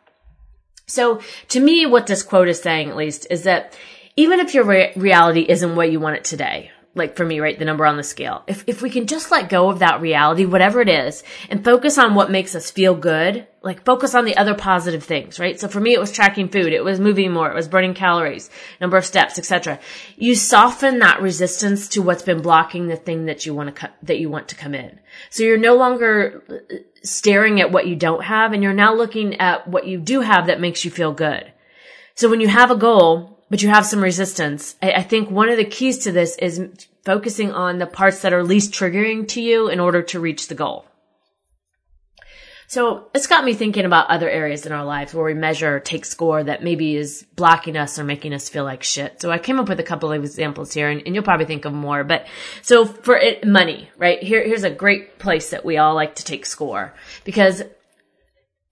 So 0.90 1.22
to 1.50 1.60
me, 1.60 1.86
what 1.86 2.08
this 2.08 2.24
quote 2.24 2.50
is 2.50 2.62
saying 2.62 2.90
at 2.90 2.98
least 2.98 3.28
is 3.30 3.44
that 3.44 3.78
even 4.16 4.40
if 4.40 4.54
your 4.54 4.66
re- 4.66 4.92
reality 4.96 5.46
isn't 5.48 5.76
what 5.76 5.92
you 5.92 6.00
want 6.00 6.18
it 6.18 6.24
today, 6.24 6.72
like 6.96 7.16
for 7.16 7.26
me, 7.26 7.40
right, 7.40 7.58
the 7.58 7.66
number 7.66 7.86
on 7.86 7.98
the 7.98 8.04
scale, 8.04 8.44
if, 8.48 8.64
if 8.68 8.82
we 8.82 8.90
can 8.90 9.08
just 9.08 9.32
let 9.32 9.50
go 9.50 9.70
of 9.70 9.80
that 9.80 10.02
reality, 10.02 10.46
whatever 10.46 10.82
it 10.82 10.90
is, 10.90 11.24
and 11.50 11.64
focus 11.64 11.98
on 11.98 12.16
what 12.16 12.32
makes 12.32 12.56
us 12.56 12.72
feel 12.72 12.96
good, 12.96 13.48
like 13.62 13.84
focus 13.84 14.16
on 14.16 14.24
the 14.24 14.38
other 14.38 14.56
positive 14.56 15.04
things, 15.04 15.40
right? 15.40 15.60
So 15.60 15.68
for 15.68 15.80
me, 15.80 15.94
it 15.94 16.00
was 16.00 16.12
tracking 16.12 16.48
food, 16.48 16.72
it 16.72 16.84
was 16.84 17.00
moving 17.00 17.32
more, 17.32 17.52
it 17.52 17.56
was 17.56 17.68
burning 17.68 17.94
calories, 17.94 18.50
number 18.80 18.96
of 18.96 19.06
steps, 19.06 19.38
etc. 19.38 19.80
You 20.16 20.36
soften 20.36 21.00
that 21.00 21.22
resistance 21.22 21.90
to 21.90 22.02
what's 22.02 22.24
been 22.24 22.42
blocking 22.42 22.88
the 22.88 22.96
thing 22.96 23.26
that 23.26 23.46
you 23.46 23.54
want 23.54 23.76
to, 23.76 23.82
co- 23.88 23.94
that 24.04 24.20
you 24.20 24.30
want 24.30 24.48
to 24.50 24.56
come 24.56 24.74
in. 24.74 25.00
So 25.30 25.44
you're 25.44 25.58
no 25.58 25.76
longer 25.76 26.42
uh, 26.50 26.76
staring 27.04 27.60
at 27.60 27.72
what 27.72 27.88
you 27.88 27.96
don't 27.96 28.24
have 28.24 28.54
and 28.54 28.64
you're 28.64 28.74
now 28.74 28.94
looking 28.94 29.42
at 29.42 29.68
what 29.68 29.86
you 29.88 30.00
do 30.00 30.22
have 30.22 30.48
that 30.48 30.62
makes 30.62 30.86
you 30.86 30.92
feel 30.92 31.12
good. 31.12 31.52
So 32.16 32.30
when 32.30 32.42
you 32.42 32.48
have 32.48 32.72
a 32.72 32.78
goal, 32.78 33.44
but 33.50 33.62
you 33.62 33.70
have 33.70 33.86
some 33.86 34.02
resistance, 34.02 34.76
I, 34.82 34.94
I 34.94 35.04
think 35.04 35.30
one 35.30 35.50
of 35.50 35.58
the 35.58 35.66
keys 35.66 36.00
to 36.00 36.14
this 36.14 36.38
is 36.38 36.88
focusing 37.04 37.52
on 37.52 37.78
the 37.78 37.88
parts 37.88 38.22
that 38.22 38.34
are 38.34 38.44
least 38.44 38.72
triggering 38.72 39.28
to 39.30 39.42
you 39.42 39.68
in 39.68 39.80
order 39.80 40.02
to 40.04 40.20
reach 40.20 40.48
the 40.48 40.56
goal. 40.56 40.86
So 42.70 43.08
it's 43.16 43.26
got 43.26 43.46
me 43.46 43.56
thinking 43.56 43.86
about 43.86 44.12
other 44.12 44.30
areas 44.30 44.68
in 44.68 44.72
our 44.72 44.86
lives 44.86 45.12
where 45.12 45.26
we 45.26 45.34
measure, 45.34 45.80
take 45.80 46.06
score 46.06 46.44
that 46.44 46.64
maybe 46.64 46.96
is 46.96 47.26
blocking 47.36 47.76
us 47.76 47.98
or 47.98 48.04
making 48.04 48.32
us 48.32 48.48
feel 48.48 48.64
like 48.64 48.84
shit. 48.84 49.20
So 49.20 49.32
I 49.32 49.40
came 49.40 49.60
up 49.60 49.70
with 49.70 49.80
a 49.80 49.84
couple 49.84 50.12
of 50.12 50.24
examples 50.24 50.72
here 50.72 50.88
and, 50.88 51.02
and 51.04 51.16
you'll 51.16 51.24
probably 51.24 51.48
think 51.48 51.66
of 51.66 51.74
more, 51.74 52.04
but 52.04 52.28
so 52.62 52.86
for 52.86 53.18
it, 53.18 53.44
money, 53.44 53.90
right? 53.98 54.22
Here, 54.22 54.44
here's 54.46 54.64
a 54.64 54.70
great 54.70 55.18
place 55.18 55.50
that 55.50 55.66
we 55.66 55.78
all 55.78 55.96
like 55.96 56.14
to 56.16 56.24
take 56.24 56.46
score 56.46 56.94
because 57.24 57.64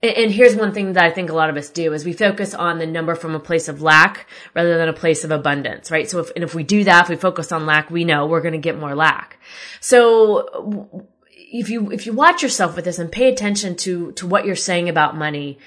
and 0.00 0.30
here's 0.30 0.54
one 0.54 0.72
thing 0.72 0.92
that 0.92 1.04
I 1.04 1.10
think 1.10 1.28
a 1.28 1.34
lot 1.34 1.50
of 1.50 1.56
us 1.56 1.70
do 1.70 1.92
is 1.92 2.04
we 2.04 2.12
focus 2.12 2.54
on 2.54 2.78
the 2.78 2.86
number 2.86 3.16
from 3.16 3.34
a 3.34 3.40
place 3.40 3.66
of 3.66 3.82
lack 3.82 4.28
rather 4.54 4.78
than 4.78 4.88
a 4.88 4.92
place 4.92 5.24
of 5.24 5.32
abundance, 5.32 5.90
right? 5.90 6.08
So 6.08 6.20
if, 6.20 6.30
and 6.36 6.44
if 6.44 6.54
we 6.54 6.62
do 6.62 6.84
that, 6.84 7.02
if 7.02 7.08
we 7.08 7.16
focus 7.16 7.50
on 7.50 7.66
lack, 7.66 7.90
we 7.90 8.04
know 8.04 8.26
we're 8.26 8.42
going 8.42 8.52
to 8.52 8.58
get 8.58 8.78
more 8.78 8.94
lack. 8.94 9.40
So 9.80 11.08
if 11.50 11.70
you 11.70 11.90
if 11.90 12.06
you 12.06 12.12
watch 12.12 12.42
yourself 12.42 12.76
with 12.76 12.84
this 12.84 12.98
and 12.98 13.10
pay 13.10 13.28
attention 13.28 13.76
to 13.76 14.12
to 14.12 14.26
what 14.26 14.44
you're 14.44 14.56
saying 14.56 14.88
about 14.88 15.16
money, 15.16 15.58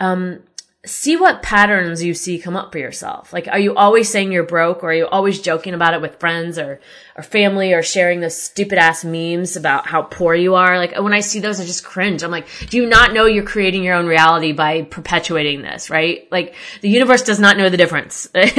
um, 0.00 0.40
see 0.86 1.16
what 1.16 1.42
patterns 1.42 2.02
you 2.02 2.14
see 2.14 2.38
come 2.38 2.56
up 2.56 2.70
for 2.70 2.78
yourself. 2.78 3.32
Like, 3.32 3.48
are 3.48 3.58
you 3.58 3.74
always 3.74 4.08
saying 4.08 4.30
you're 4.32 4.44
broke, 4.44 4.82
or 4.82 4.90
are 4.90 4.94
you 4.94 5.06
always 5.06 5.40
joking 5.40 5.74
about 5.74 5.94
it 5.94 6.00
with 6.00 6.20
friends 6.20 6.58
or 6.58 6.80
or 7.16 7.22
family, 7.22 7.74
or 7.74 7.82
sharing 7.82 8.20
those 8.20 8.40
stupid 8.40 8.78
ass 8.78 9.04
memes 9.04 9.56
about 9.56 9.86
how 9.86 10.02
poor 10.02 10.34
you 10.34 10.54
are? 10.54 10.78
Like, 10.78 10.98
when 10.98 11.12
I 11.12 11.20
see 11.20 11.40
those, 11.40 11.60
I 11.60 11.66
just 11.66 11.84
cringe. 11.84 12.22
I'm 12.22 12.30
like, 12.30 12.46
do 12.70 12.78
you 12.78 12.86
not 12.86 13.12
know 13.12 13.26
you're 13.26 13.44
creating 13.44 13.82
your 13.82 13.96
own 13.96 14.06
reality 14.06 14.52
by 14.52 14.82
perpetuating 14.82 15.62
this? 15.62 15.90
Right? 15.90 16.28
Like, 16.30 16.54
the 16.80 16.88
universe 16.88 17.22
does 17.22 17.40
not 17.40 17.58
know 17.58 17.68
the 17.68 17.76
difference, 17.76 18.26
and 18.34 18.50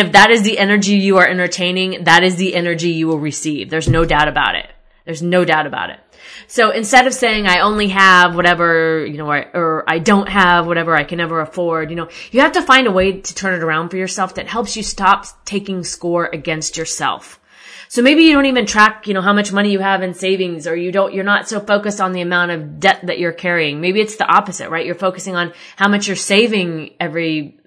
if 0.00 0.12
that 0.12 0.30
is 0.30 0.42
the 0.42 0.58
energy 0.58 0.96
you 0.96 1.16
are 1.18 1.26
entertaining, 1.26 2.04
that 2.04 2.24
is 2.24 2.36
the 2.36 2.54
energy 2.54 2.90
you 2.90 3.06
will 3.06 3.20
receive. 3.20 3.70
There's 3.70 3.88
no 3.88 4.04
doubt 4.04 4.28
about 4.28 4.56
it. 4.56 4.70
There's 5.06 5.22
no 5.22 5.44
doubt 5.44 5.66
about 5.66 5.90
it. 5.90 6.00
So 6.46 6.70
instead 6.70 7.06
of 7.06 7.14
saying 7.14 7.46
I 7.46 7.60
only 7.60 7.88
have 7.88 8.34
whatever, 8.34 9.04
you 9.04 9.18
know, 9.18 9.30
or, 9.30 9.46
or 9.54 9.84
I 9.86 9.98
don't 9.98 10.28
have 10.28 10.66
whatever 10.66 10.94
I 10.94 11.04
can 11.04 11.18
never 11.18 11.40
afford, 11.40 11.90
you 11.90 11.96
know, 11.96 12.08
you 12.30 12.40
have 12.40 12.52
to 12.52 12.62
find 12.62 12.86
a 12.86 12.92
way 12.92 13.20
to 13.20 13.34
turn 13.34 13.54
it 13.54 13.62
around 13.62 13.90
for 13.90 13.96
yourself 13.96 14.34
that 14.34 14.48
helps 14.48 14.76
you 14.76 14.82
stop 14.82 15.26
taking 15.44 15.84
score 15.84 16.28
against 16.32 16.76
yourself. 16.76 17.40
So 17.88 18.02
maybe 18.02 18.24
you 18.24 18.32
don't 18.32 18.46
even 18.46 18.66
track, 18.66 19.06
you 19.06 19.14
know, 19.14 19.20
how 19.20 19.32
much 19.32 19.52
money 19.52 19.70
you 19.70 19.78
have 19.78 20.02
in 20.02 20.14
savings 20.14 20.66
or 20.66 20.74
you 20.74 20.90
don't, 20.90 21.14
you're 21.14 21.24
not 21.24 21.48
so 21.48 21.60
focused 21.60 22.00
on 22.00 22.12
the 22.12 22.20
amount 22.20 22.50
of 22.50 22.80
debt 22.80 23.06
that 23.06 23.18
you're 23.18 23.32
carrying. 23.32 23.80
Maybe 23.80 24.00
it's 24.00 24.16
the 24.16 24.26
opposite, 24.26 24.70
right? 24.70 24.84
You're 24.84 24.96
focusing 24.96 25.36
on 25.36 25.52
how 25.76 25.88
much 25.88 26.08
you're 26.08 26.16
saving 26.16 26.94
every 26.98 27.60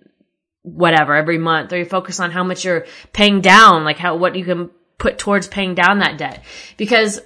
whatever, 0.63 1.15
every 1.15 1.37
month, 1.37 1.71
or 1.71 1.77
you're 1.77 1.85
focused 1.85 2.19
on 2.19 2.31
how 2.31 2.43
much 2.43 2.65
you're 2.65 2.85
paying 3.13 3.39
down, 3.41 3.85
like 3.85 3.97
how, 3.97 4.17
what 4.17 4.35
you 4.35 4.43
can 4.43 4.69
put 4.97 5.17
towards 5.17 5.47
paying 5.47 5.73
down 5.73 5.99
that 5.99 6.17
debt. 6.17 6.43
Because 6.75 7.21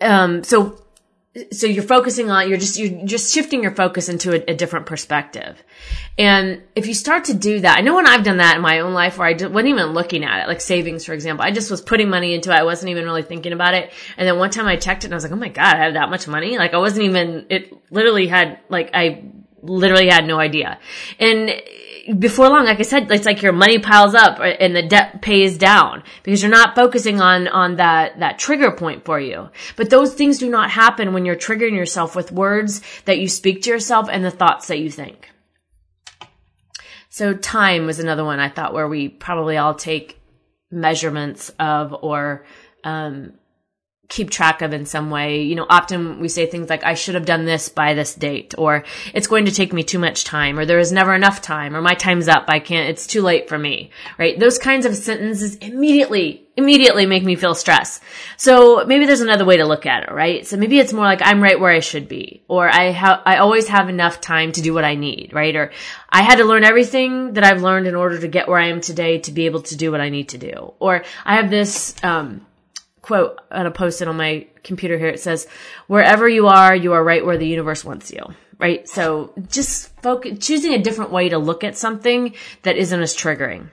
um, 0.00 0.42
so 0.42 0.78
so 1.52 1.66
you're 1.66 1.84
focusing 1.84 2.30
on 2.30 2.48
you're 2.48 2.58
just 2.58 2.78
you're 2.78 3.06
just 3.06 3.32
shifting 3.32 3.62
your 3.62 3.74
focus 3.74 4.08
into 4.08 4.32
a, 4.32 4.52
a, 4.52 4.56
different 4.56 4.86
perspective. 4.86 5.62
And 6.16 6.62
if 6.74 6.86
you 6.86 6.94
start 6.94 7.26
to 7.26 7.34
do 7.34 7.60
that 7.60 7.78
i 7.78 7.80
know 7.80 7.94
when 7.94 8.06
i've 8.06 8.24
done 8.24 8.38
that 8.38 8.56
in 8.56 8.62
my 8.62 8.80
own 8.80 8.92
life 8.92 9.18
where 9.18 9.28
i 9.28 9.32
wasn't 9.32 9.66
even 9.66 9.92
looking 9.92 10.24
at 10.24 10.42
it 10.42 10.48
like 10.48 10.60
savings 10.60 11.04
for 11.04 11.12
example. 11.12 11.44
I 11.44 11.52
just 11.52 11.70
was 11.70 11.80
putting 11.80 12.10
money 12.10 12.34
into 12.34 12.50
it. 12.50 12.54
I 12.54 12.64
wasn't 12.64 12.90
even 12.90 13.04
really 13.04 13.22
thinking 13.22 13.52
about 13.52 13.74
it. 13.74 13.92
And 14.16 14.26
then 14.26 14.38
one 14.38 14.50
time 14.50 14.66
i 14.66 14.76
checked 14.76 15.04
it 15.04 15.08
and 15.08 15.14
i 15.14 15.16
was 15.16 15.24
like 15.24 15.32
oh 15.32 15.36
my 15.36 15.48
god 15.48 15.76
i 15.76 15.84
have 15.84 15.94
that 15.94 16.10
much 16.10 16.26
money? 16.26 16.58
Like 16.58 16.74
i 16.74 16.78
wasn't 16.78 17.04
even 17.04 17.46
it 17.50 17.72
literally 17.92 18.26
had 18.26 18.58
like 18.68 18.90
i 18.94 19.22
literally 19.62 20.08
had 20.08 20.26
no 20.26 20.38
idea. 20.38 20.78
And 21.18 21.50
before 22.16 22.48
long, 22.48 22.64
like 22.64 22.80
I 22.80 22.82
said, 22.82 23.10
it's 23.10 23.26
like 23.26 23.42
your 23.42 23.52
money 23.52 23.78
piles 23.78 24.14
up 24.14 24.38
and 24.40 24.74
the 24.74 24.82
debt 24.82 25.20
pays 25.20 25.58
down 25.58 26.02
because 26.22 26.42
you're 26.42 26.50
not 26.50 26.74
focusing 26.74 27.20
on, 27.20 27.48
on 27.48 27.76
that, 27.76 28.18
that 28.20 28.38
trigger 28.38 28.70
point 28.70 29.04
for 29.04 29.20
you. 29.20 29.50
But 29.76 29.90
those 29.90 30.14
things 30.14 30.38
do 30.38 30.48
not 30.48 30.70
happen 30.70 31.12
when 31.12 31.24
you're 31.26 31.36
triggering 31.36 31.76
yourself 31.76 32.16
with 32.16 32.32
words 32.32 32.80
that 33.04 33.18
you 33.18 33.28
speak 33.28 33.62
to 33.62 33.70
yourself 33.70 34.08
and 34.10 34.24
the 34.24 34.30
thoughts 34.30 34.68
that 34.68 34.78
you 34.78 34.90
think. 34.90 35.28
So 37.10 37.34
time 37.34 37.86
was 37.86 37.98
another 37.98 38.24
one 38.24 38.40
I 38.40 38.48
thought 38.48 38.74
where 38.74 38.88
we 38.88 39.08
probably 39.08 39.56
all 39.56 39.74
take 39.74 40.20
measurements 40.70 41.50
of 41.58 41.94
or, 42.02 42.44
um, 42.84 43.32
keep 44.08 44.30
track 44.30 44.62
of 44.62 44.72
in 44.72 44.86
some 44.86 45.10
way. 45.10 45.42
You 45.42 45.54
know, 45.54 45.66
often 45.68 46.18
we 46.18 46.28
say 46.28 46.46
things 46.46 46.70
like, 46.70 46.82
I 46.82 46.94
should 46.94 47.14
have 47.14 47.26
done 47.26 47.44
this 47.44 47.68
by 47.68 47.92
this 47.92 48.14
date, 48.14 48.54
or 48.56 48.84
it's 49.12 49.26
going 49.26 49.44
to 49.44 49.52
take 49.52 49.72
me 49.72 49.84
too 49.84 49.98
much 49.98 50.24
time, 50.24 50.58
or 50.58 50.64
there 50.64 50.78
is 50.78 50.92
never 50.92 51.14
enough 51.14 51.42
time, 51.42 51.76
or 51.76 51.82
my 51.82 51.94
time's 51.94 52.26
up, 52.26 52.46
I 52.48 52.58
can't, 52.58 52.88
it's 52.88 53.06
too 53.06 53.20
late 53.20 53.48
for 53.48 53.58
me, 53.58 53.90
right? 54.18 54.38
Those 54.38 54.58
kinds 54.58 54.86
of 54.86 54.96
sentences 54.96 55.56
immediately, 55.56 56.48
immediately 56.56 57.04
make 57.04 57.22
me 57.22 57.36
feel 57.36 57.54
stress. 57.54 58.00
So 58.38 58.86
maybe 58.86 59.04
there's 59.04 59.20
another 59.20 59.44
way 59.44 59.58
to 59.58 59.66
look 59.66 59.84
at 59.84 60.04
it, 60.04 60.10
right? 60.10 60.46
So 60.46 60.56
maybe 60.56 60.78
it's 60.78 60.94
more 60.94 61.04
like 61.04 61.20
I'm 61.22 61.42
right 61.42 61.60
where 61.60 61.70
I 61.70 61.80
should 61.80 62.08
be, 62.08 62.42
or 62.48 62.66
I 62.66 62.84
have, 62.84 63.20
I 63.26 63.36
always 63.36 63.68
have 63.68 63.90
enough 63.90 64.22
time 64.22 64.52
to 64.52 64.62
do 64.62 64.72
what 64.72 64.84
I 64.84 64.94
need, 64.94 65.34
right? 65.34 65.54
Or 65.54 65.70
I 66.08 66.22
had 66.22 66.36
to 66.36 66.46
learn 66.46 66.64
everything 66.64 67.34
that 67.34 67.44
I've 67.44 67.60
learned 67.60 67.86
in 67.86 67.94
order 67.94 68.18
to 68.18 68.28
get 68.28 68.48
where 68.48 68.58
I 68.58 68.68
am 68.68 68.80
today 68.80 69.18
to 69.18 69.32
be 69.32 69.44
able 69.44 69.60
to 69.64 69.76
do 69.76 69.90
what 69.90 70.00
I 70.00 70.08
need 70.08 70.30
to 70.30 70.38
do. 70.38 70.72
Or 70.78 71.04
I 71.26 71.36
have 71.36 71.50
this, 71.50 71.94
um, 72.02 72.46
quote 73.08 73.40
on 73.50 73.64
a 73.64 73.70
post-it 73.70 74.06
on 74.06 74.18
my 74.18 74.46
computer 74.62 74.98
here. 74.98 75.08
It 75.08 75.20
says, 75.20 75.48
wherever 75.86 76.28
you 76.28 76.46
are, 76.46 76.76
you 76.76 76.92
are 76.92 77.02
right 77.02 77.24
where 77.24 77.38
the 77.38 77.46
universe 77.46 77.82
wants 77.82 78.12
you. 78.12 78.20
Right? 78.58 78.86
So 78.86 79.32
just 79.48 79.88
focus, 80.02 80.46
choosing 80.46 80.74
a 80.74 80.82
different 80.82 81.10
way 81.10 81.30
to 81.30 81.38
look 81.38 81.64
at 81.64 81.78
something 81.78 82.34
that 82.62 82.76
isn't 82.76 83.00
as 83.00 83.16
triggering 83.16 83.70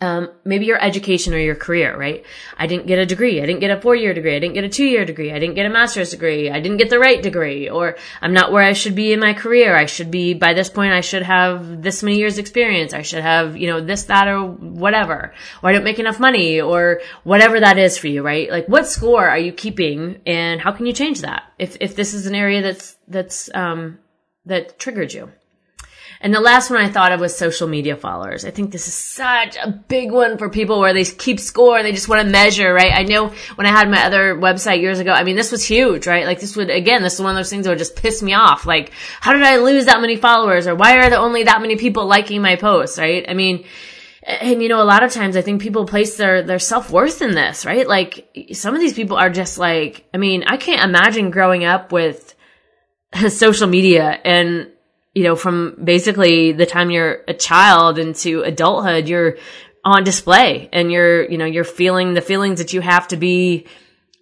um, 0.00 0.30
maybe 0.44 0.66
your 0.66 0.82
education 0.82 1.32
or 1.32 1.38
your 1.38 1.54
career, 1.54 1.96
right? 1.96 2.24
I 2.58 2.66
didn't 2.66 2.86
get 2.86 2.98
a 2.98 3.06
degree. 3.06 3.40
I 3.40 3.46
didn't 3.46 3.60
get 3.60 3.76
a 3.76 3.80
four 3.80 3.94
year 3.94 4.12
degree. 4.12 4.36
I 4.36 4.38
didn't 4.38 4.54
get 4.54 4.64
a 4.64 4.68
two 4.68 4.84
year 4.84 5.04
degree. 5.04 5.32
I 5.32 5.38
didn't 5.38 5.54
get 5.54 5.64
a 5.64 5.70
master's 5.70 6.10
degree. 6.10 6.50
I 6.50 6.60
didn't 6.60 6.76
get 6.76 6.90
the 6.90 6.98
right 6.98 7.22
degree 7.22 7.68
or 7.68 7.96
I'm 8.20 8.34
not 8.34 8.52
where 8.52 8.62
I 8.62 8.74
should 8.74 8.94
be 8.94 9.12
in 9.12 9.20
my 9.20 9.32
career. 9.32 9.74
I 9.74 9.86
should 9.86 10.10
be, 10.10 10.34
by 10.34 10.52
this 10.52 10.68
point, 10.68 10.92
I 10.92 11.00
should 11.00 11.22
have 11.22 11.82
this 11.82 12.02
many 12.02 12.18
years 12.18 12.36
experience. 12.36 12.92
I 12.92 13.02
should 13.02 13.22
have, 13.22 13.56
you 13.56 13.68
know, 13.68 13.80
this, 13.80 14.04
that, 14.04 14.28
or 14.28 14.46
whatever. 14.46 15.32
Or 15.62 15.70
I 15.70 15.72
don't 15.72 15.84
make 15.84 15.98
enough 15.98 16.20
money 16.20 16.60
or 16.60 17.00
whatever 17.24 17.60
that 17.60 17.78
is 17.78 17.96
for 17.96 18.08
you, 18.08 18.22
right? 18.22 18.50
Like 18.50 18.66
what 18.66 18.86
score 18.86 19.26
are 19.26 19.38
you 19.38 19.52
keeping 19.52 20.20
and 20.26 20.60
how 20.60 20.72
can 20.72 20.86
you 20.86 20.92
change 20.92 21.22
that? 21.22 21.44
If, 21.58 21.78
if 21.80 21.96
this 21.96 22.12
is 22.12 22.26
an 22.26 22.34
area 22.34 22.60
that's, 22.60 22.96
that's, 23.08 23.48
um, 23.54 23.98
that 24.44 24.78
triggered 24.78 25.12
you. 25.12 25.30
And 26.20 26.34
the 26.34 26.40
last 26.40 26.70
one 26.70 26.80
I 26.80 26.88
thought 26.88 27.12
of 27.12 27.20
was 27.20 27.36
social 27.36 27.68
media 27.68 27.96
followers. 27.96 28.44
I 28.44 28.50
think 28.50 28.70
this 28.70 28.88
is 28.88 28.94
such 28.94 29.56
a 29.56 29.70
big 29.70 30.10
one 30.10 30.38
for 30.38 30.48
people 30.48 30.80
where 30.80 30.94
they 30.94 31.04
keep 31.04 31.38
score 31.38 31.76
and 31.76 31.86
they 31.86 31.92
just 31.92 32.08
want 32.08 32.22
to 32.22 32.30
measure, 32.30 32.72
right? 32.72 32.92
I 32.92 33.02
know 33.02 33.32
when 33.54 33.66
I 33.66 33.70
had 33.70 33.90
my 33.90 34.04
other 34.04 34.34
website 34.34 34.80
years 34.80 34.98
ago, 34.98 35.12
I 35.12 35.24
mean, 35.24 35.36
this 35.36 35.52
was 35.52 35.64
huge, 35.64 36.06
right? 36.06 36.26
Like 36.26 36.40
this 36.40 36.56
would, 36.56 36.70
again, 36.70 37.02
this 37.02 37.14
is 37.14 37.20
one 37.20 37.30
of 37.30 37.36
those 37.36 37.50
things 37.50 37.64
that 37.64 37.70
would 37.70 37.78
just 37.78 37.96
piss 37.96 38.22
me 38.22 38.34
off. 38.34 38.66
Like, 38.66 38.92
how 39.20 39.32
did 39.32 39.42
I 39.42 39.56
lose 39.58 39.86
that 39.86 40.00
many 40.00 40.16
followers? 40.16 40.66
Or 40.66 40.74
why 40.74 40.96
are 40.98 41.10
there 41.10 41.18
only 41.18 41.44
that 41.44 41.60
many 41.60 41.76
people 41.76 42.06
liking 42.06 42.42
my 42.42 42.56
posts, 42.56 42.98
right? 42.98 43.24
I 43.28 43.34
mean, 43.34 43.66
and 44.26 44.62
you 44.62 44.68
know, 44.68 44.82
a 44.82 44.84
lot 44.84 45.04
of 45.04 45.12
times 45.12 45.36
I 45.36 45.42
think 45.42 45.62
people 45.62 45.86
place 45.86 46.16
their, 46.16 46.42
their 46.42 46.58
self-worth 46.58 47.22
in 47.22 47.32
this, 47.32 47.64
right? 47.64 47.86
Like 47.86 48.48
some 48.52 48.74
of 48.74 48.80
these 48.80 48.94
people 48.94 49.16
are 49.16 49.30
just 49.30 49.58
like, 49.58 50.08
I 50.12 50.18
mean, 50.18 50.44
I 50.46 50.56
can't 50.56 50.82
imagine 50.82 51.30
growing 51.30 51.64
up 51.64 51.92
with 51.92 52.34
social 53.28 53.68
media 53.68 54.18
and 54.24 54.72
you 55.16 55.22
know, 55.22 55.34
from 55.34 55.78
basically 55.82 56.52
the 56.52 56.66
time 56.66 56.90
you're 56.90 57.24
a 57.26 57.32
child 57.32 57.98
into 57.98 58.42
adulthood, 58.42 59.08
you're 59.08 59.38
on 59.82 60.04
display 60.04 60.68
and 60.74 60.92
you're, 60.92 61.24
you 61.24 61.38
know, 61.38 61.46
you're 61.46 61.64
feeling 61.64 62.12
the 62.12 62.20
feelings 62.20 62.58
that 62.58 62.74
you 62.74 62.82
have 62.82 63.08
to 63.08 63.16
be, 63.16 63.66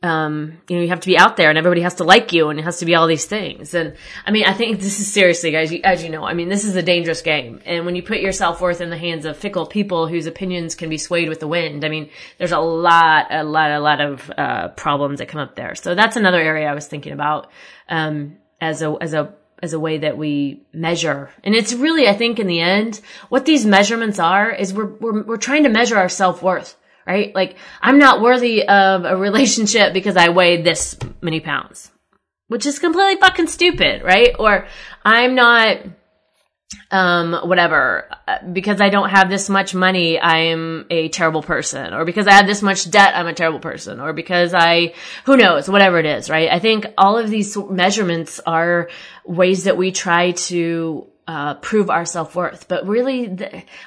um, 0.04 0.56
you 0.68 0.76
know, 0.76 0.82
you 0.82 0.90
have 0.90 1.00
to 1.00 1.08
be 1.08 1.18
out 1.18 1.36
there 1.36 1.48
and 1.48 1.58
everybody 1.58 1.80
has 1.80 1.96
to 1.96 2.04
like 2.04 2.32
you 2.32 2.48
and 2.48 2.60
it 2.60 2.62
has 2.62 2.78
to 2.78 2.84
be 2.84 2.94
all 2.94 3.08
these 3.08 3.24
things. 3.26 3.74
And 3.74 3.96
I 4.24 4.30
mean, 4.30 4.44
I 4.44 4.52
think 4.52 4.78
this 4.78 5.00
is 5.00 5.12
seriously, 5.12 5.50
guys, 5.50 5.74
as 5.82 6.04
you 6.04 6.10
know, 6.10 6.22
I 6.22 6.32
mean, 6.32 6.48
this 6.48 6.64
is 6.64 6.76
a 6.76 6.82
dangerous 6.82 7.22
game. 7.22 7.60
And 7.64 7.84
when 7.86 7.96
you 7.96 8.02
put 8.04 8.20
your 8.20 8.30
self-worth 8.30 8.80
in 8.80 8.90
the 8.90 8.96
hands 8.96 9.24
of 9.24 9.36
fickle 9.36 9.66
people 9.66 10.06
whose 10.06 10.26
opinions 10.26 10.76
can 10.76 10.90
be 10.90 10.98
swayed 10.98 11.28
with 11.28 11.40
the 11.40 11.48
wind, 11.48 11.84
I 11.84 11.88
mean, 11.88 12.08
there's 12.38 12.52
a 12.52 12.60
lot, 12.60 13.26
a 13.30 13.42
lot, 13.42 13.72
a 13.72 13.80
lot 13.80 14.00
of, 14.00 14.30
uh, 14.38 14.68
problems 14.68 15.18
that 15.18 15.26
come 15.26 15.40
up 15.40 15.56
there. 15.56 15.74
So 15.74 15.96
that's 15.96 16.14
another 16.14 16.40
area 16.40 16.68
I 16.68 16.74
was 16.74 16.86
thinking 16.86 17.12
about, 17.12 17.50
um, 17.88 18.36
as 18.60 18.80
a, 18.80 18.94
as 19.00 19.12
a 19.12 19.34
as 19.64 19.72
a 19.72 19.80
way 19.80 19.98
that 19.98 20.18
we 20.18 20.62
measure. 20.72 21.30
And 21.42 21.54
it's 21.54 21.72
really, 21.72 22.06
I 22.06 22.12
think 22.12 22.38
in 22.38 22.46
the 22.46 22.60
end, 22.60 23.00
what 23.30 23.46
these 23.46 23.64
measurements 23.64 24.18
are 24.18 24.50
is 24.50 24.74
we're, 24.74 24.84
we're, 24.84 25.22
we're 25.22 25.36
trying 25.38 25.62
to 25.62 25.70
measure 25.70 25.96
our 25.96 26.10
self-worth, 26.10 26.76
right? 27.06 27.34
Like, 27.34 27.56
I'm 27.80 27.98
not 27.98 28.20
worthy 28.20 28.62
of 28.62 29.04
a 29.06 29.16
relationship 29.28 29.94
because 29.94 30.16
I 30.16 30.28
weigh 30.28 30.62
this 30.62 30.96
many 31.22 31.40
pounds, 31.40 31.90
which 32.48 32.66
is 32.66 32.78
completely 32.78 33.16
fucking 33.16 33.48
stupid, 33.48 34.02
right? 34.02 34.36
Or 34.38 34.68
I'm 35.02 35.34
not, 35.34 35.78
um, 36.90 37.34
whatever, 37.44 38.08
because 38.52 38.80
I 38.80 38.88
don't 38.88 39.10
have 39.10 39.28
this 39.28 39.48
much 39.48 39.74
money, 39.74 40.18
I 40.18 40.38
am 40.46 40.86
a 40.90 41.08
terrible 41.08 41.42
person, 41.42 41.92
or 41.92 42.04
because 42.04 42.26
I 42.26 42.32
have 42.32 42.46
this 42.46 42.62
much 42.62 42.90
debt, 42.90 43.16
I'm 43.16 43.26
a 43.26 43.34
terrible 43.34 43.60
person, 43.60 44.00
or 44.00 44.12
because 44.12 44.54
I, 44.54 44.94
who 45.24 45.36
knows, 45.36 45.68
whatever 45.68 45.98
it 45.98 46.06
is, 46.06 46.30
right? 46.30 46.50
I 46.50 46.58
think 46.58 46.86
all 46.96 47.18
of 47.18 47.30
these 47.30 47.56
measurements 47.56 48.40
are 48.46 48.88
ways 49.24 49.64
that 49.64 49.76
we 49.76 49.92
try 49.92 50.32
to 50.32 51.06
uh, 51.26 51.54
prove 51.54 51.88
our 51.88 52.04
self-worth. 52.04 52.68
But 52.68 52.86
really, 52.86 53.34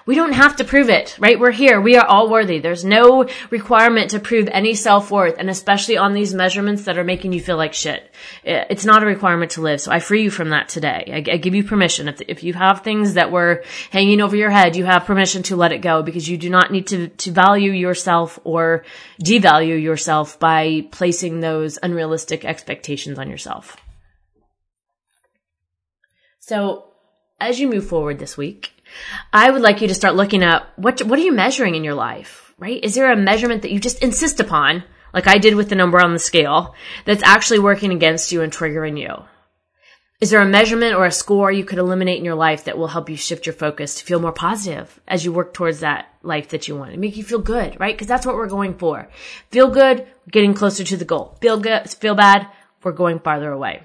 we 0.05 0.15
don't 0.15 0.33
have 0.33 0.55
to 0.55 0.63
prove 0.63 0.89
it, 0.89 1.15
right? 1.19 1.39
We're 1.39 1.51
here. 1.51 1.79
We 1.79 1.95
are 1.95 2.05
all 2.05 2.29
worthy. 2.29 2.59
There's 2.59 2.83
no 2.83 3.27
requirement 3.51 4.11
to 4.11 4.19
prove 4.19 4.47
any 4.51 4.73
self-worth, 4.73 5.35
and 5.37 5.49
especially 5.49 5.97
on 5.97 6.13
these 6.13 6.33
measurements 6.33 6.85
that 6.85 6.97
are 6.97 7.03
making 7.03 7.33
you 7.33 7.41
feel 7.41 7.57
like 7.57 7.73
shit. 7.73 8.11
It's 8.43 8.85
not 8.85 9.03
a 9.03 9.05
requirement 9.05 9.51
to 9.51 9.61
live. 9.61 9.81
So 9.81 9.91
I 9.91 9.99
free 9.99 10.23
you 10.23 10.31
from 10.31 10.49
that 10.49 10.69
today. 10.69 11.11
I, 11.27 11.33
I 11.33 11.37
give 11.37 11.53
you 11.53 11.63
permission. 11.63 12.07
If, 12.07 12.21
if 12.21 12.43
you 12.43 12.53
have 12.53 12.81
things 12.81 13.13
that 13.13 13.31
were 13.31 13.63
hanging 13.91 14.21
over 14.21 14.35
your 14.35 14.49
head, 14.49 14.75
you 14.75 14.85
have 14.85 15.05
permission 15.05 15.43
to 15.43 15.55
let 15.55 15.71
it 15.71 15.79
go 15.79 16.01
because 16.01 16.27
you 16.27 16.37
do 16.37 16.49
not 16.49 16.71
need 16.71 16.87
to, 16.87 17.09
to 17.09 17.31
value 17.31 17.71
yourself 17.71 18.39
or 18.43 18.83
devalue 19.23 19.81
yourself 19.81 20.39
by 20.39 20.87
placing 20.91 21.39
those 21.39 21.77
unrealistic 21.81 22.45
expectations 22.45 23.19
on 23.19 23.29
yourself. 23.29 23.77
So 26.39 26.86
as 27.39 27.59
you 27.59 27.69
move 27.69 27.87
forward 27.87 28.19
this 28.19 28.37
week, 28.37 28.73
I 29.31 29.49
would 29.49 29.61
like 29.61 29.81
you 29.81 29.87
to 29.87 29.95
start 29.95 30.15
looking 30.15 30.43
at 30.43 30.67
what, 30.77 31.01
what 31.03 31.19
are 31.19 31.23
you 31.23 31.33
measuring 31.33 31.75
in 31.75 31.83
your 31.83 31.93
life, 31.93 32.53
right? 32.57 32.83
Is 32.83 32.95
there 32.95 33.11
a 33.11 33.17
measurement 33.17 33.61
that 33.61 33.71
you 33.71 33.79
just 33.79 34.01
insist 34.01 34.39
upon, 34.39 34.83
like 35.13 35.27
I 35.27 35.37
did 35.37 35.55
with 35.55 35.69
the 35.69 35.75
number 35.75 36.01
on 36.01 36.13
the 36.13 36.19
scale, 36.19 36.75
that's 37.05 37.23
actually 37.23 37.59
working 37.59 37.91
against 37.91 38.31
you 38.31 38.41
and 38.41 38.51
triggering 38.51 38.99
you? 38.99 39.25
Is 40.19 40.31
there 40.31 40.41
a 40.41 40.45
measurement 40.47 40.95
or 40.95 41.05
a 41.05 41.11
score 41.11 41.51
you 41.51 41.63
could 41.63 41.77
eliminate 41.77 42.17
in 42.17 42.25
your 42.25 42.33
life 42.33 42.63
that 42.63 42.75
will 42.75 42.87
help 42.87 43.07
you 43.07 43.15
shift 43.15 43.45
your 43.45 43.53
focus 43.53 43.95
to 43.95 44.05
feel 44.05 44.19
more 44.19 44.31
positive 44.31 44.99
as 45.07 45.23
you 45.23 45.31
work 45.31 45.53
towards 45.53 45.81
that 45.81 46.07
life 46.23 46.49
that 46.49 46.67
you 46.67 46.75
want 46.75 46.91
and 46.91 46.99
make 46.99 47.17
you 47.17 47.23
feel 47.23 47.37
good, 47.37 47.79
right? 47.79 47.93
Because 47.93 48.07
that's 48.07 48.25
what 48.25 48.33
we're 48.33 48.47
going 48.47 48.73
for. 48.79 49.07
Feel 49.51 49.69
good, 49.69 50.07
getting 50.31 50.55
closer 50.55 50.83
to 50.83 50.97
the 50.97 51.05
goal. 51.05 51.37
Feel 51.39 51.59
good, 51.59 51.87
feel 51.91 52.15
bad, 52.15 52.47
we're 52.81 52.93
going 52.93 53.19
farther 53.19 53.51
away. 53.51 53.83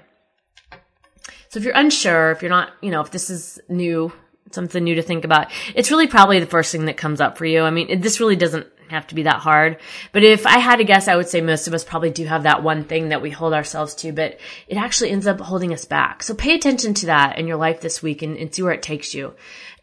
So 1.53 1.59
if 1.59 1.65
you're 1.65 1.77
unsure, 1.77 2.31
if 2.31 2.41
you're 2.41 2.49
not, 2.49 2.71
you 2.81 2.89
know, 2.89 3.01
if 3.01 3.11
this 3.11 3.29
is 3.29 3.59
new, 3.69 4.11
something 4.49 4.83
new 4.83 4.95
to 4.95 5.03
think 5.03 5.23
about, 5.23 5.51
it's 5.75 5.91
really 5.91 6.07
probably 6.07 6.39
the 6.39 6.47
first 6.47 6.71
thing 6.71 6.85
that 6.85 6.97
comes 6.97 7.21
up 7.21 7.37
for 7.37 7.45
you. 7.45 7.61
I 7.61 7.69
mean, 7.69 7.91
it, 7.91 8.01
this 8.01 8.19
really 8.19 8.35
doesn't 8.35 8.65
have 8.89 9.05
to 9.05 9.13
be 9.13 9.21
that 9.23 9.35
hard. 9.35 9.77
But 10.13 10.23
if 10.23 10.47
I 10.47 10.57
had 10.57 10.77
to 10.77 10.83
guess, 10.83 11.07
I 11.07 11.15
would 11.15 11.29
say 11.29 11.41
most 11.41 11.67
of 11.67 11.75
us 11.75 11.83
probably 11.83 12.09
do 12.09 12.25
have 12.25 12.41
that 12.41 12.63
one 12.63 12.85
thing 12.85 13.09
that 13.09 13.21
we 13.21 13.29
hold 13.29 13.53
ourselves 13.53 13.93
to, 13.97 14.11
but 14.11 14.39
it 14.67 14.77
actually 14.77 15.11
ends 15.11 15.27
up 15.27 15.39
holding 15.41 15.73
us 15.73 15.85
back. 15.85 16.23
So 16.23 16.33
pay 16.33 16.55
attention 16.55 16.95
to 16.95 17.05
that 17.05 17.37
in 17.37 17.45
your 17.45 17.57
life 17.57 17.81
this 17.81 18.01
week 18.01 18.23
and, 18.23 18.35
and 18.35 18.51
see 18.51 18.63
where 18.63 18.73
it 18.73 18.81
takes 18.81 19.13
you. 19.13 19.35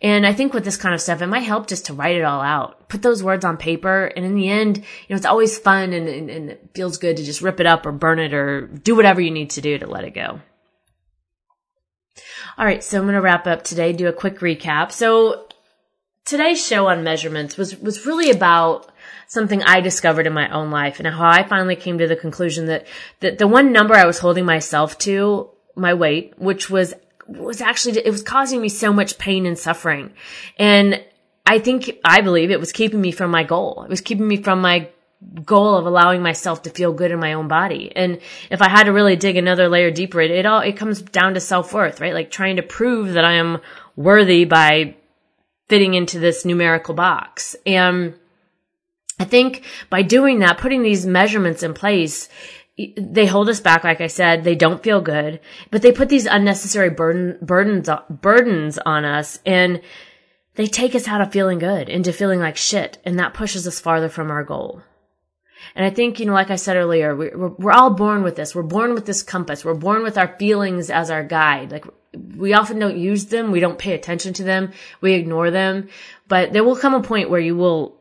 And 0.02 0.26
I 0.26 0.32
think 0.32 0.52
with 0.52 0.64
this 0.64 0.76
kind 0.76 0.92
of 0.92 1.00
stuff, 1.00 1.22
it 1.22 1.28
might 1.28 1.44
help 1.44 1.68
just 1.68 1.86
to 1.86 1.94
write 1.94 2.16
it 2.16 2.24
all 2.24 2.40
out, 2.40 2.88
put 2.88 3.02
those 3.02 3.22
words 3.22 3.44
on 3.44 3.56
paper. 3.56 4.06
And 4.06 4.24
in 4.24 4.34
the 4.34 4.48
end, 4.48 4.78
you 4.78 4.82
know, 5.08 5.16
it's 5.16 5.24
always 5.24 5.56
fun 5.56 5.92
and, 5.92 6.08
and, 6.08 6.30
and 6.30 6.50
it 6.50 6.70
feels 6.74 6.98
good 6.98 7.18
to 7.18 7.22
just 7.22 7.42
rip 7.42 7.60
it 7.60 7.66
up 7.66 7.86
or 7.86 7.92
burn 7.92 8.18
it 8.18 8.34
or 8.34 8.66
do 8.66 8.96
whatever 8.96 9.20
you 9.20 9.30
need 9.30 9.50
to 9.50 9.60
do 9.60 9.78
to 9.78 9.86
let 9.86 10.02
it 10.02 10.14
go. 10.14 10.40
All 12.60 12.66
right. 12.66 12.84
So 12.84 12.98
I'm 12.98 13.04
going 13.04 13.14
to 13.14 13.22
wrap 13.22 13.46
up 13.46 13.64
today, 13.64 13.94
do 13.94 14.06
a 14.06 14.12
quick 14.12 14.40
recap. 14.40 14.92
So 14.92 15.46
today's 16.26 16.64
show 16.64 16.88
on 16.88 17.02
measurements 17.02 17.56
was, 17.56 17.74
was 17.78 18.04
really 18.04 18.30
about 18.30 18.92
something 19.28 19.62
I 19.62 19.80
discovered 19.80 20.26
in 20.26 20.34
my 20.34 20.50
own 20.50 20.70
life 20.70 21.00
and 21.00 21.08
how 21.08 21.26
I 21.26 21.48
finally 21.48 21.74
came 21.74 21.96
to 21.96 22.06
the 22.06 22.16
conclusion 22.16 22.66
that, 22.66 22.86
that 23.20 23.38
the 23.38 23.46
one 23.46 23.72
number 23.72 23.94
I 23.94 24.04
was 24.04 24.18
holding 24.18 24.44
myself 24.44 24.98
to, 24.98 25.48
my 25.74 25.94
weight, 25.94 26.34
which 26.38 26.68
was, 26.68 26.92
was 27.26 27.62
actually, 27.62 27.98
it 28.04 28.10
was 28.10 28.22
causing 28.22 28.60
me 28.60 28.68
so 28.68 28.92
much 28.92 29.16
pain 29.16 29.46
and 29.46 29.58
suffering. 29.58 30.12
And 30.58 31.02
I 31.46 31.60
think, 31.60 31.98
I 32.04 32.20
believe 32.20 32.50
it 32.50 32.60
was 32.60 32.72
keeping 32.72 33.00
me 33.00 33.10
from 33.10 33.30
my 33.30 33.42
goal. 33.42 33.84
It 33.84 33.88
was 33.88 34.02
keeping 34.02 34.28
me 34.28 34.36
from 34.36 34.60
my 34.60 34.90
goal 35.44 35.76
of 35.76 35.86
allowing 35.86 36.22
myself 36.22 36.62
to 36.62 36.70
feel 36.70 36.92
good 36.92 37.10
in 37.10 37.20
my 37.20 37.34
own 37.34 37.46
body. 37.46 37.92
And 37.94 38.20
if 38.50 38.62
I 38.62 38.68
had 38.68 38.84
to 38.84 38.92
really 38.92 39.16
dig 39.16 39.36
another 39.36 39.68
layer 39.68 39.90
deeper, 39.90 40.20
it, 40.20 40.30
it 40.30 40.46
all, 40.46 40.60
it 40.60 40.76
comes 40.76 41.02
down 41.02 41.34
to 41.34 41.40
self-worth, 41.40 42.00
right? 42.00 42.14
Like 42.14 42.30
trying 42.30 42.56
to 42.56 42.62
prove 42.62 43.12
that 43.12 43.24
I 43.24 43.34
am 43.34 43.58
worthy 43.96 44.44
by 44.44 44.96
fitting 45.68 45.94
into 45.94 46.18
this 46.18 46.44
numerical 46.44 46.94
box. 46.94 47.54
And 47.66 48.14
I 49.18 49.24
think 49.24 49.64
by 49.90 50.02
doing 50.02 50.38
that, 50.38 50.58
putting 50.58 50.82
these 50.82 51.04
measurements 51.06 51.62
in 51.62 51.74
place, 51.74 52.28
they 52.96 53.26
hold 53.26 53.50
us 53.50 53.60
back, 53.60 53.84
like 53.84 54.00
I 54.00 54.06
said. 54.06 54.42
They 54.42 54.54
don't 54.54 54.82
feel 54.82 55.02
good, 55.02 55.40
but 55.70 55.82
they 55.82 55.92
put 55.92 56.08
these 56.08 56.24
unnecessary 56.24 56.88
burden, 56.88 57.36
burdens, 57.42 57.90
uh, 57.90 58.02
burdens 58.08 58.78
on 58.78 59.04
us 59.04 59.38
and 59.44 59.82
they 60.54 60.66
take 60.66 60.94
us 60.94 61.06
out 61.06 61.20
of 61.20 61.30
feeling 61.30 61.58
good 61.58 61.88
into 61.88 62.12
feeling 62.12 62.40
like 62.40 62.56
shit. 62.56 62.98
And 63.04 63.18
that 63.18 63.34
pushes 63.34 63.66
us 63.66 63.80
farther 63.80 64.08
from 64.08 64.30
our 64.30 64.44
goal. 64.44 64.82
And 65.74 65.84
I 65.84 65.90
think, 65.90 66.20
you 66.20 66.26
know, 66.26 66.32
like 66.32 66.50
I 66.50 66.56
said 66.56 66.76
earlier, 66.76 67.14
we're, 67.14 67.48
we're 67.48 67.72
all 67.72 67.90
born 67.90 68.22
with 68.22 68.36
this. 68.36 68.54
We're 68.54 68.62
born 68.62 68.94
with 68.94 69.06
this 69.06 69.22
compass. 69.22 69.64
We're 69.64 69.74
born 69.74 70.02
with 70.02 70.18
our 70.18 70.36
feelings 70.38 70.90
as 70.90 71.10
our 71.10 71.24
guide. 71.24 71.72
Like 71.72 71.84
we 72.36 72.54
often 72.54 72.78
don't 72.78 72.96
use 72.96 73.26
them. 73.26 73.50
We 73.50 73.60
don't 73.60 73.78
pay 73.78 73.92
attention 73.92 74.34
to 74.34 74.44
them. 74.44 74.72
We 75.00 75.14
ignore 75.14 75.50
them, 75.50 75.88
but 76.28 76.52
there 76.52 76.64
will 76.64 76.76
come 76.76 76.94
a 76.94 77.02
point 77.02 77.30
where 77.30 77.40
you 77.40 77.56
will 77.56 77.96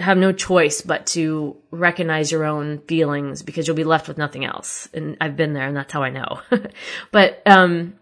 have 0.00 0.18
no 0.18 0.32
choice 0.32 0.80
but 0.80 1.06
to 1.06 1.56
recognize 1.70 2.32
your 2.32 2.44
own 2.44 2.78
feelings 2.88 3.42
because 3.42 3.66
you'll 3.66 3.76
be 3.76 3.84
left 3.84 4.08
with 4.08 4.18
nothing 4.18 4.44
else. 4.44 4.88
And 4.94 5.16
I've 5.20 5.36
been 5.36 5.52
there 5.52 5.66
and 5.66 5.76
that's 5.76 5.92
how 5.92 6.02
I 6.02 6.10
know. 6.10 6.40
but, 7.12 7.42
um, 7.46 7.94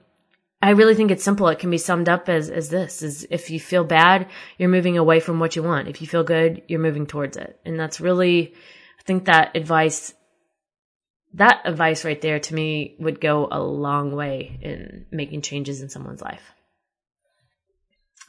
I 0.62 0.70
really 0.70 0.94
think 0.94 1.10
it's 1.10 1.22
simple. 1.22 1.48
It 1.48 1.58
can 1.58 1.68
be 1.68 1.76
summed 1.76 2.08
up 2.08 2.30
as, 2.30 2.48
as 2.48 2.70
this 2.70 3.02
is 3.02 3.26
if 3.28 3.50
you 3.50 3.60
feel 3.60 3.84
bad, 3.84 4.28
you're 4.56 4.70
moving 4.70 4.96
away 4.96 5.20
from 5.20 5.38
what 5.38 5.56
you 5.56 5.62
want. 5.62 5.88
If 5.88 6.00
you 6.00 6.06
feel 6.06 6.24
good, 6.24 6.62
you're 6.68 6.80
moving 6.80 7.06
towards 7.06 7.36
it. 7.36 7.60
And 7.66 7.78
that's 7.78 8.00
really, 8.00 8.54
I 9.04 9.06
think 9.06 9.26
that 9.26 9.54
advice, 9.54 10.14
that 11.34 11.60
advice 11.64 12.04
right 12.04 12.20
there 12.20 12.40
to 12.40 12.54
me 12.54 12.96
would 12.98 13.20
go 13.20 13.48
a 13.50 13.60
long 13.60 14.16
way 14.16 14.58
in 14.62 15.06
making 15.10 15.42
changes 15.42 15.82
in 15.82 15.90
someone's 15.90 16.22
life. 16.22 16.42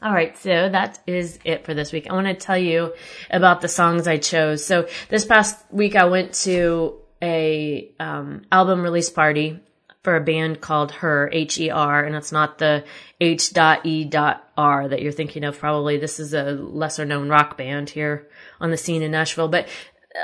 All 0.02 0.12
right, 0.12 0.38
so 0.38 0.68
that 0.70 1.00
is 1.08 1.40
it 1.46 1.66
for 1.66 1.74
this 1.74 1.94
week. 1.94 2.08
I 2.10 2.14
want 2.14 2.28
to 2.28 2.34
tell 2.34 2.58
you 2.58 2.94
about 3.30 3.62
the 3.62 3.70
songs 3.70 4.06
I 4.06 4.18
chose. 4.18 4.66
So 4.66 4.90
this 5.08 5.24
past 5.24 5.58
week, 5.72 5.96
I 5.96 6.06
went 6.06 6.34
to 6.44 7.00
a 7.22 7.96
um, 7.98 8.42
album 8.52 8.82
release 8.82 9.10
party 9.10 9.62
for 10.04 10.18
a 10.18 10.22
band 10.22 10.60
called 10.60 10.92
Her 10.92 11.30
H 11.32 11.58
E 11.58 11.70
R, 11.70 12.04
and 12.04 12.16
it's 12.16 12.34
not 12.34 12.58
the 12.58 12.84
H 13.22 13.54
dot 13.54 13.86
E 13.86 14.04
dot 14.04 14.48
R 14.58 14.88
that 14.90 15.02
you're 15.02 15.14
thinking 15.14 15.46
of. 15.46 15.58
Probably 15.58 15.98
this 15.98 16.20
is 16.20 16.34
a 16.34 16.52
lesser 16.52 17.06
known 17.06 17.30
rock 17.30 17.58
band 17.58 17.90
here 17.90 18.28
on 18.60 18.72
the 18.72 18.78
scene 18.78 19.02
in 19.02 19.12
Nashville, 19.12 19.48
but 19.48 19.70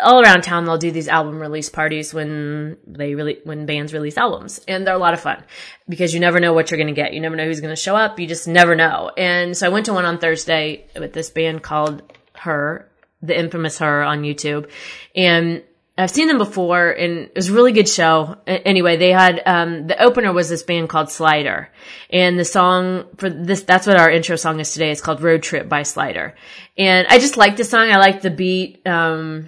all 0.02 0.22
around 0.22 0.42
town 0.42 0.66
they'll 0.66 0.78
do 0.78 0.92
these 0.92 1.08
album 1.08 1.40
release 1.40 1.70
parties 1.70 2.14
when 2.14 2.78
they 2.88 3.16
really 3.16 3.40
when 3.44 3.66
bands 3.66 3.94
release 3.94 4.18
albums 4.18 4.60
and 4.68 4.86
they're 4.86 4.96
a 4.96 5.00
lot 5.00 5.14
of 5.14 5.20
fun 5.20 5.44
because 5.90 6.14
you 6.14 6.20
never 6.20 6.40
know 6.40 6.54
what 6.54 6.72
you're 6.72 6.78
going 6.78 6.88
to 6.88 6.94
get 6.94 7.14
you 7.14 7.20
never 7.20 7.36
know 7.36 7.46
who's 7.46 7.60
going 7.60 7.76
to 7.76 7.82
show 7.82 7.96
up 7.96 8.20
you 8.20 8.28
just 8.28 8.48
never 8.48 8.76
know 8.76 9.12
and 9.18 9.56
so 9.56 9.66
i 9.66 9.70
went 9.70 9.86
to 9.86 9.94
one 9.94 10.06
on 10.06 10.18
thursday 10.18 10.86
with 11.00 11.14
this 11.14 11.30
band 11.30 11.62
called 11.62 12.02
her 12.36 12.90
the 13.22 13.38
infamous 13.38 13.80
her 13.80 14.04
on 14.04 14.22
youtube 14.22 14.70
and 15.16 15.64
I've 15.98 16.10
seen 16.10 16.28
them 16.28 16.38
before 16.38 16.90
and 16.90 17.26
it 17.28 17.36
was 17.36 17.50
a 17.50 17.54
really 17.54 17.74
good 17.74 17.88
show. 17.88 18.38
Anyway, 18.48 18.96
they 18.96 19.12
had, 19.12 19.42
um, 19.46 19.88
the 19.88 20.02
opener 20.02 20.32
was 20.32 20.50
this 20.50 20.64
band 20.64 20.90
called 20.90 21.12
Slider 21.12 21.70
and 22.10 22.40
the 22.40 22.46
song 22.46 23.06
for 23.18 23.30
this, 23.30 23.64
that's 23.64 23.86
what 23.86 24.00
our 24.00 24.10
intro 24.10 24.36
song 24.38 24.60
is 24.60 24.72
today. 24.72 24.90
It's 24.90 25.02
called 25.02 25.22
Road 25.22 25.44
Trip 25.44 25.68
by 25.68 25.84
Slider. 25.84 26.34
And 26.78 27.08
I 27.08 27.20
just 27.20 27.38
like 27.38 27.58
the 27.58 27.66
song. 27.66 27.92
I 27.92 27.98
like 27.98 28.22
the 28.22 28.32
beat. 28.32 28.88
Um, 28.88 29.48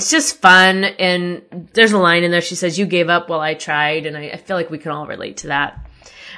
it's 0.00 0.10
just 0.10 0.40
fun. 0.40 0.84
And 0.84 1.68
there's 1.74 1.92
a 1.92 1.98
line 1.98 2.24
in 2.24 2.30
there. 2.30 2.40
She 2.40 2.54
says, 2.54 2.78
you 2.78 2.86
gave 2.86 3.10
up 3.10 3.28
while 3.28 3.40
I 3.40 3.52
tried. 3.52 4.06
And 4.06 4.16
I, 4.16 4.30
I 4.30 4.36
feel 4.38 4.56
like 4.56 4.70
we 4.70 4.78
can 4.78 4.92
all 4.92 5.06
relate 5.06 5.38
to 5.38 5.48
that. 5.48 5.86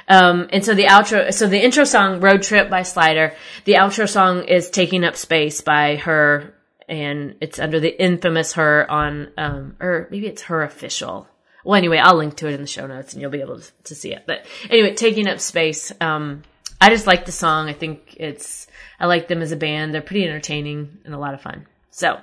Um, 0.09 0.49
and 0.51 0.65
so 0.65 0.75
the 0.75 0.83
outro, 0.83 1.33
so 1.33 1.47
the 1.47 1.63
intro 1.63 1.85
song, 1.85 2.19
Road 2.19 2.43
Trip 2.43 2.69
by 2.69 2.83
Slider, 2.83 3.35
the 3.63 3.75
outro 3.75 4.09
song 4.09 4.43
is 4.43 4.69
Taking 4.69 5.05
Up 5.05 5.15
Space 5.15 5.61
by 5.61 5.95
her, 5.95 6.53
and 6.89 7.35
it's 7.39 7.57
under 7.57 7.79
the 7.79 8.03
infamous 8.03 8.51
her 8.53 8.85
on, 8.91 9.31
um, 9.37 9.77
or 9.79 10.09
maybe 10.11 10.27
it's 10.27 10.41
her 10.43 10.61
official. 10.61 11.29
Well, 11.63 11.75
anyway, 11.75 11.99
I'll 11.99 12.17
link 12.17 12.35
to 12.35 12.49
it 12.49 12.53
in 12.53 12.59
the 12.59 12.67
show 12.67 12.85
notes 12.85 13.13
and 13.13 13.21
you'll 13.21 13.31
be 13.31 13.39
able 13.39 13.61
to, 13.61 13.71
to 13.85 13.95
see 13.95 14.11
it. 14.11 14.25
But 14.27 14.45
anyway, 14.69 14.93
Taking 14.93 15.29
Up 15.29 15.39
Space, 15.39 15.93
um, 16.01 16.43
I 16.81 16.89
just 16.89 17.07
like 17.07 17.23
the 17.23 17.31
song. 17.31 17.69
I 17.69 17.73
think 17.73 18.17
it's, 18.19 18.67
I 18.99 19.05
like 19.05 19.29
them 19.29 19.41
as 19.41 19.53
a 19.53 19.55
band. 19.55 19.93
They're 19.93 20.01
pretty 20.01 20.25
entertaining 20.25 20.97
and 21.05 21.13
a 21.13 21.17
lot 21.17 21.33
of 21.33 21.39
fun. 21.39 21.65
So, 21.91 22.19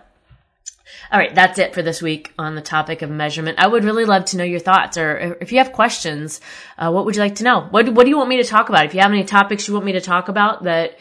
all 1.13 1.19
right, 1.19 1.35
that's 1.35 1.59
it 1.59 1.75
for 1.75 1.83
this 1.83 2.01
week 2.01 2.33
on 2.39 2.55
the 2.55 2.61
topic 2.61 3.03
of 3.03 3.11
measurement. 3.11 3.59
I 3.59 3.67
would 3.67 3.85
really 3.85 4.05
love 4.05 4.27
to 4.27 4.37
know 4.37 4.45
your 4.45 4.61
thoughts, 4.61 4.97
or 4.97 5.37
if 5.41 5.53
you 5.53 5.59
have 5.59 5.73
questions, 5.73 6.41
uh, 6.79 6.91
what 6.91 7.05
would 7.05 7.17
you 7.17 7.23
like 7.23 7.37
to 7.37 7.45
know? 7.45 7.67
What 7.71 7.89
What 7.91 8.05
do 8.05 8.11
you 8.11 8.17
want 8.17 8.29
me 8.29 8.43
to 8.43 8.49
talk 8.49 8.69
about? 8.69 8.85
If 8.85 8.95
you 8.95 9.01
have 9.01 9.13
any 9.13 9.25
topics 9.25 9.67
you 9.67 9.75
want 9.75 9.87
me 9.87 9.93
to 9.93 10.01
talk 10.01 10.29
about 10.29 10.65
that 10.65 10.99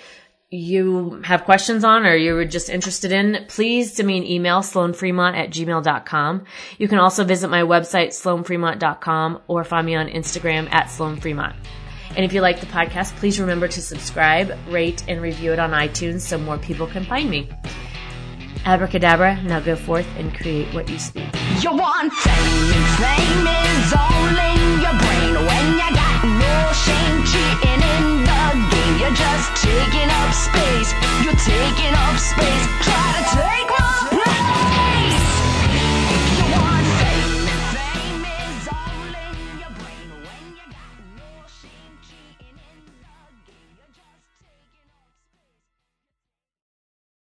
you 0.52 1.21
have 1.23 1.45
questions 1.45 1.84
on 1.84 2.08
or 2.08 2.15
you 2.15 2.34
were 2.34 2.45
just 2.45 2.69
interested 2.69 3.12
in, 3.12 3.45
please 3.47 3.93
send 3.93 4.08
me 4.08 4.17
an 4.17 4.25
email, 4.25 4.62
sloanfremont 4.62 5.38
at 5.38 5.52
gmail.com. 5.52 6.45
You 6.80 6.88
can 6.88 6.97
also 6.97 7.23
visit 7.23 7.49
my 7.49 7.62
website, 7.62 8.10
sloanfremont.com, 8.10 9.41
or 9.47 9.63
find 9.63 9.86
me 9.86 9.95
on 9.95 10.08
Instagram 10.08 10.71
at 10.73 10.88
sloanfremont. 10.88 11.56
And 12.15 12.25
if 12.25 12.34
you 12.34 12.41
like 12.41 12.60
the 12.60 12.65
podcast, 12.65 13.15
please 13.17 13.39
remember 13.39 13.67
to 13.67 13.82
subscribe, 13.82 14.58
rate, 14.69 15.04
and 15.08 15.21
review 15.21 15.54
it 15.54 15.60
on 15.60 15.69
iTunes 15.71 16.21
so 16.21 16.39
more 16.39 16.58
people 16.58 16.88
can 16.88 17.06
find 17.06 17.30
me. 17.30 17.47
Abracadabra, 18.65 19.41
now 19.43 19.60
go 19.60 19.76
forth 19.76 20.08
and 20.17 20.34
create 20.34 20.74
what 20.74 20.89
you 20.89 21.00
speak. 21.00 21.28
You 21.62 21.72
want 21.72 22.13
fame, 22.13 22.72
and 22.76 22.88
fame 23.00 23.48
is 23.48 23.93
all 23.93 24.30
in 24.30 24.82
your 24.84 24.95
brain. 25.00 25.34
When 25.48 25.65
you 25.80 25.89
got 25.95 26.24
no 26.24 26.56
shame, 26.74 27.24
cheating 27.26 27.82
in 27.82 28.24
the 28.24 28.43
game, 28.72 28.95
you're 29.00 29.17
just 29.17 29.50
taking 29.62 30.10
up 30.10 30.32
space. 30.34 30.93
You're 31.24 31.39
taking 31.39 31.93
up 31.95 32.17
space. 32.19 32.69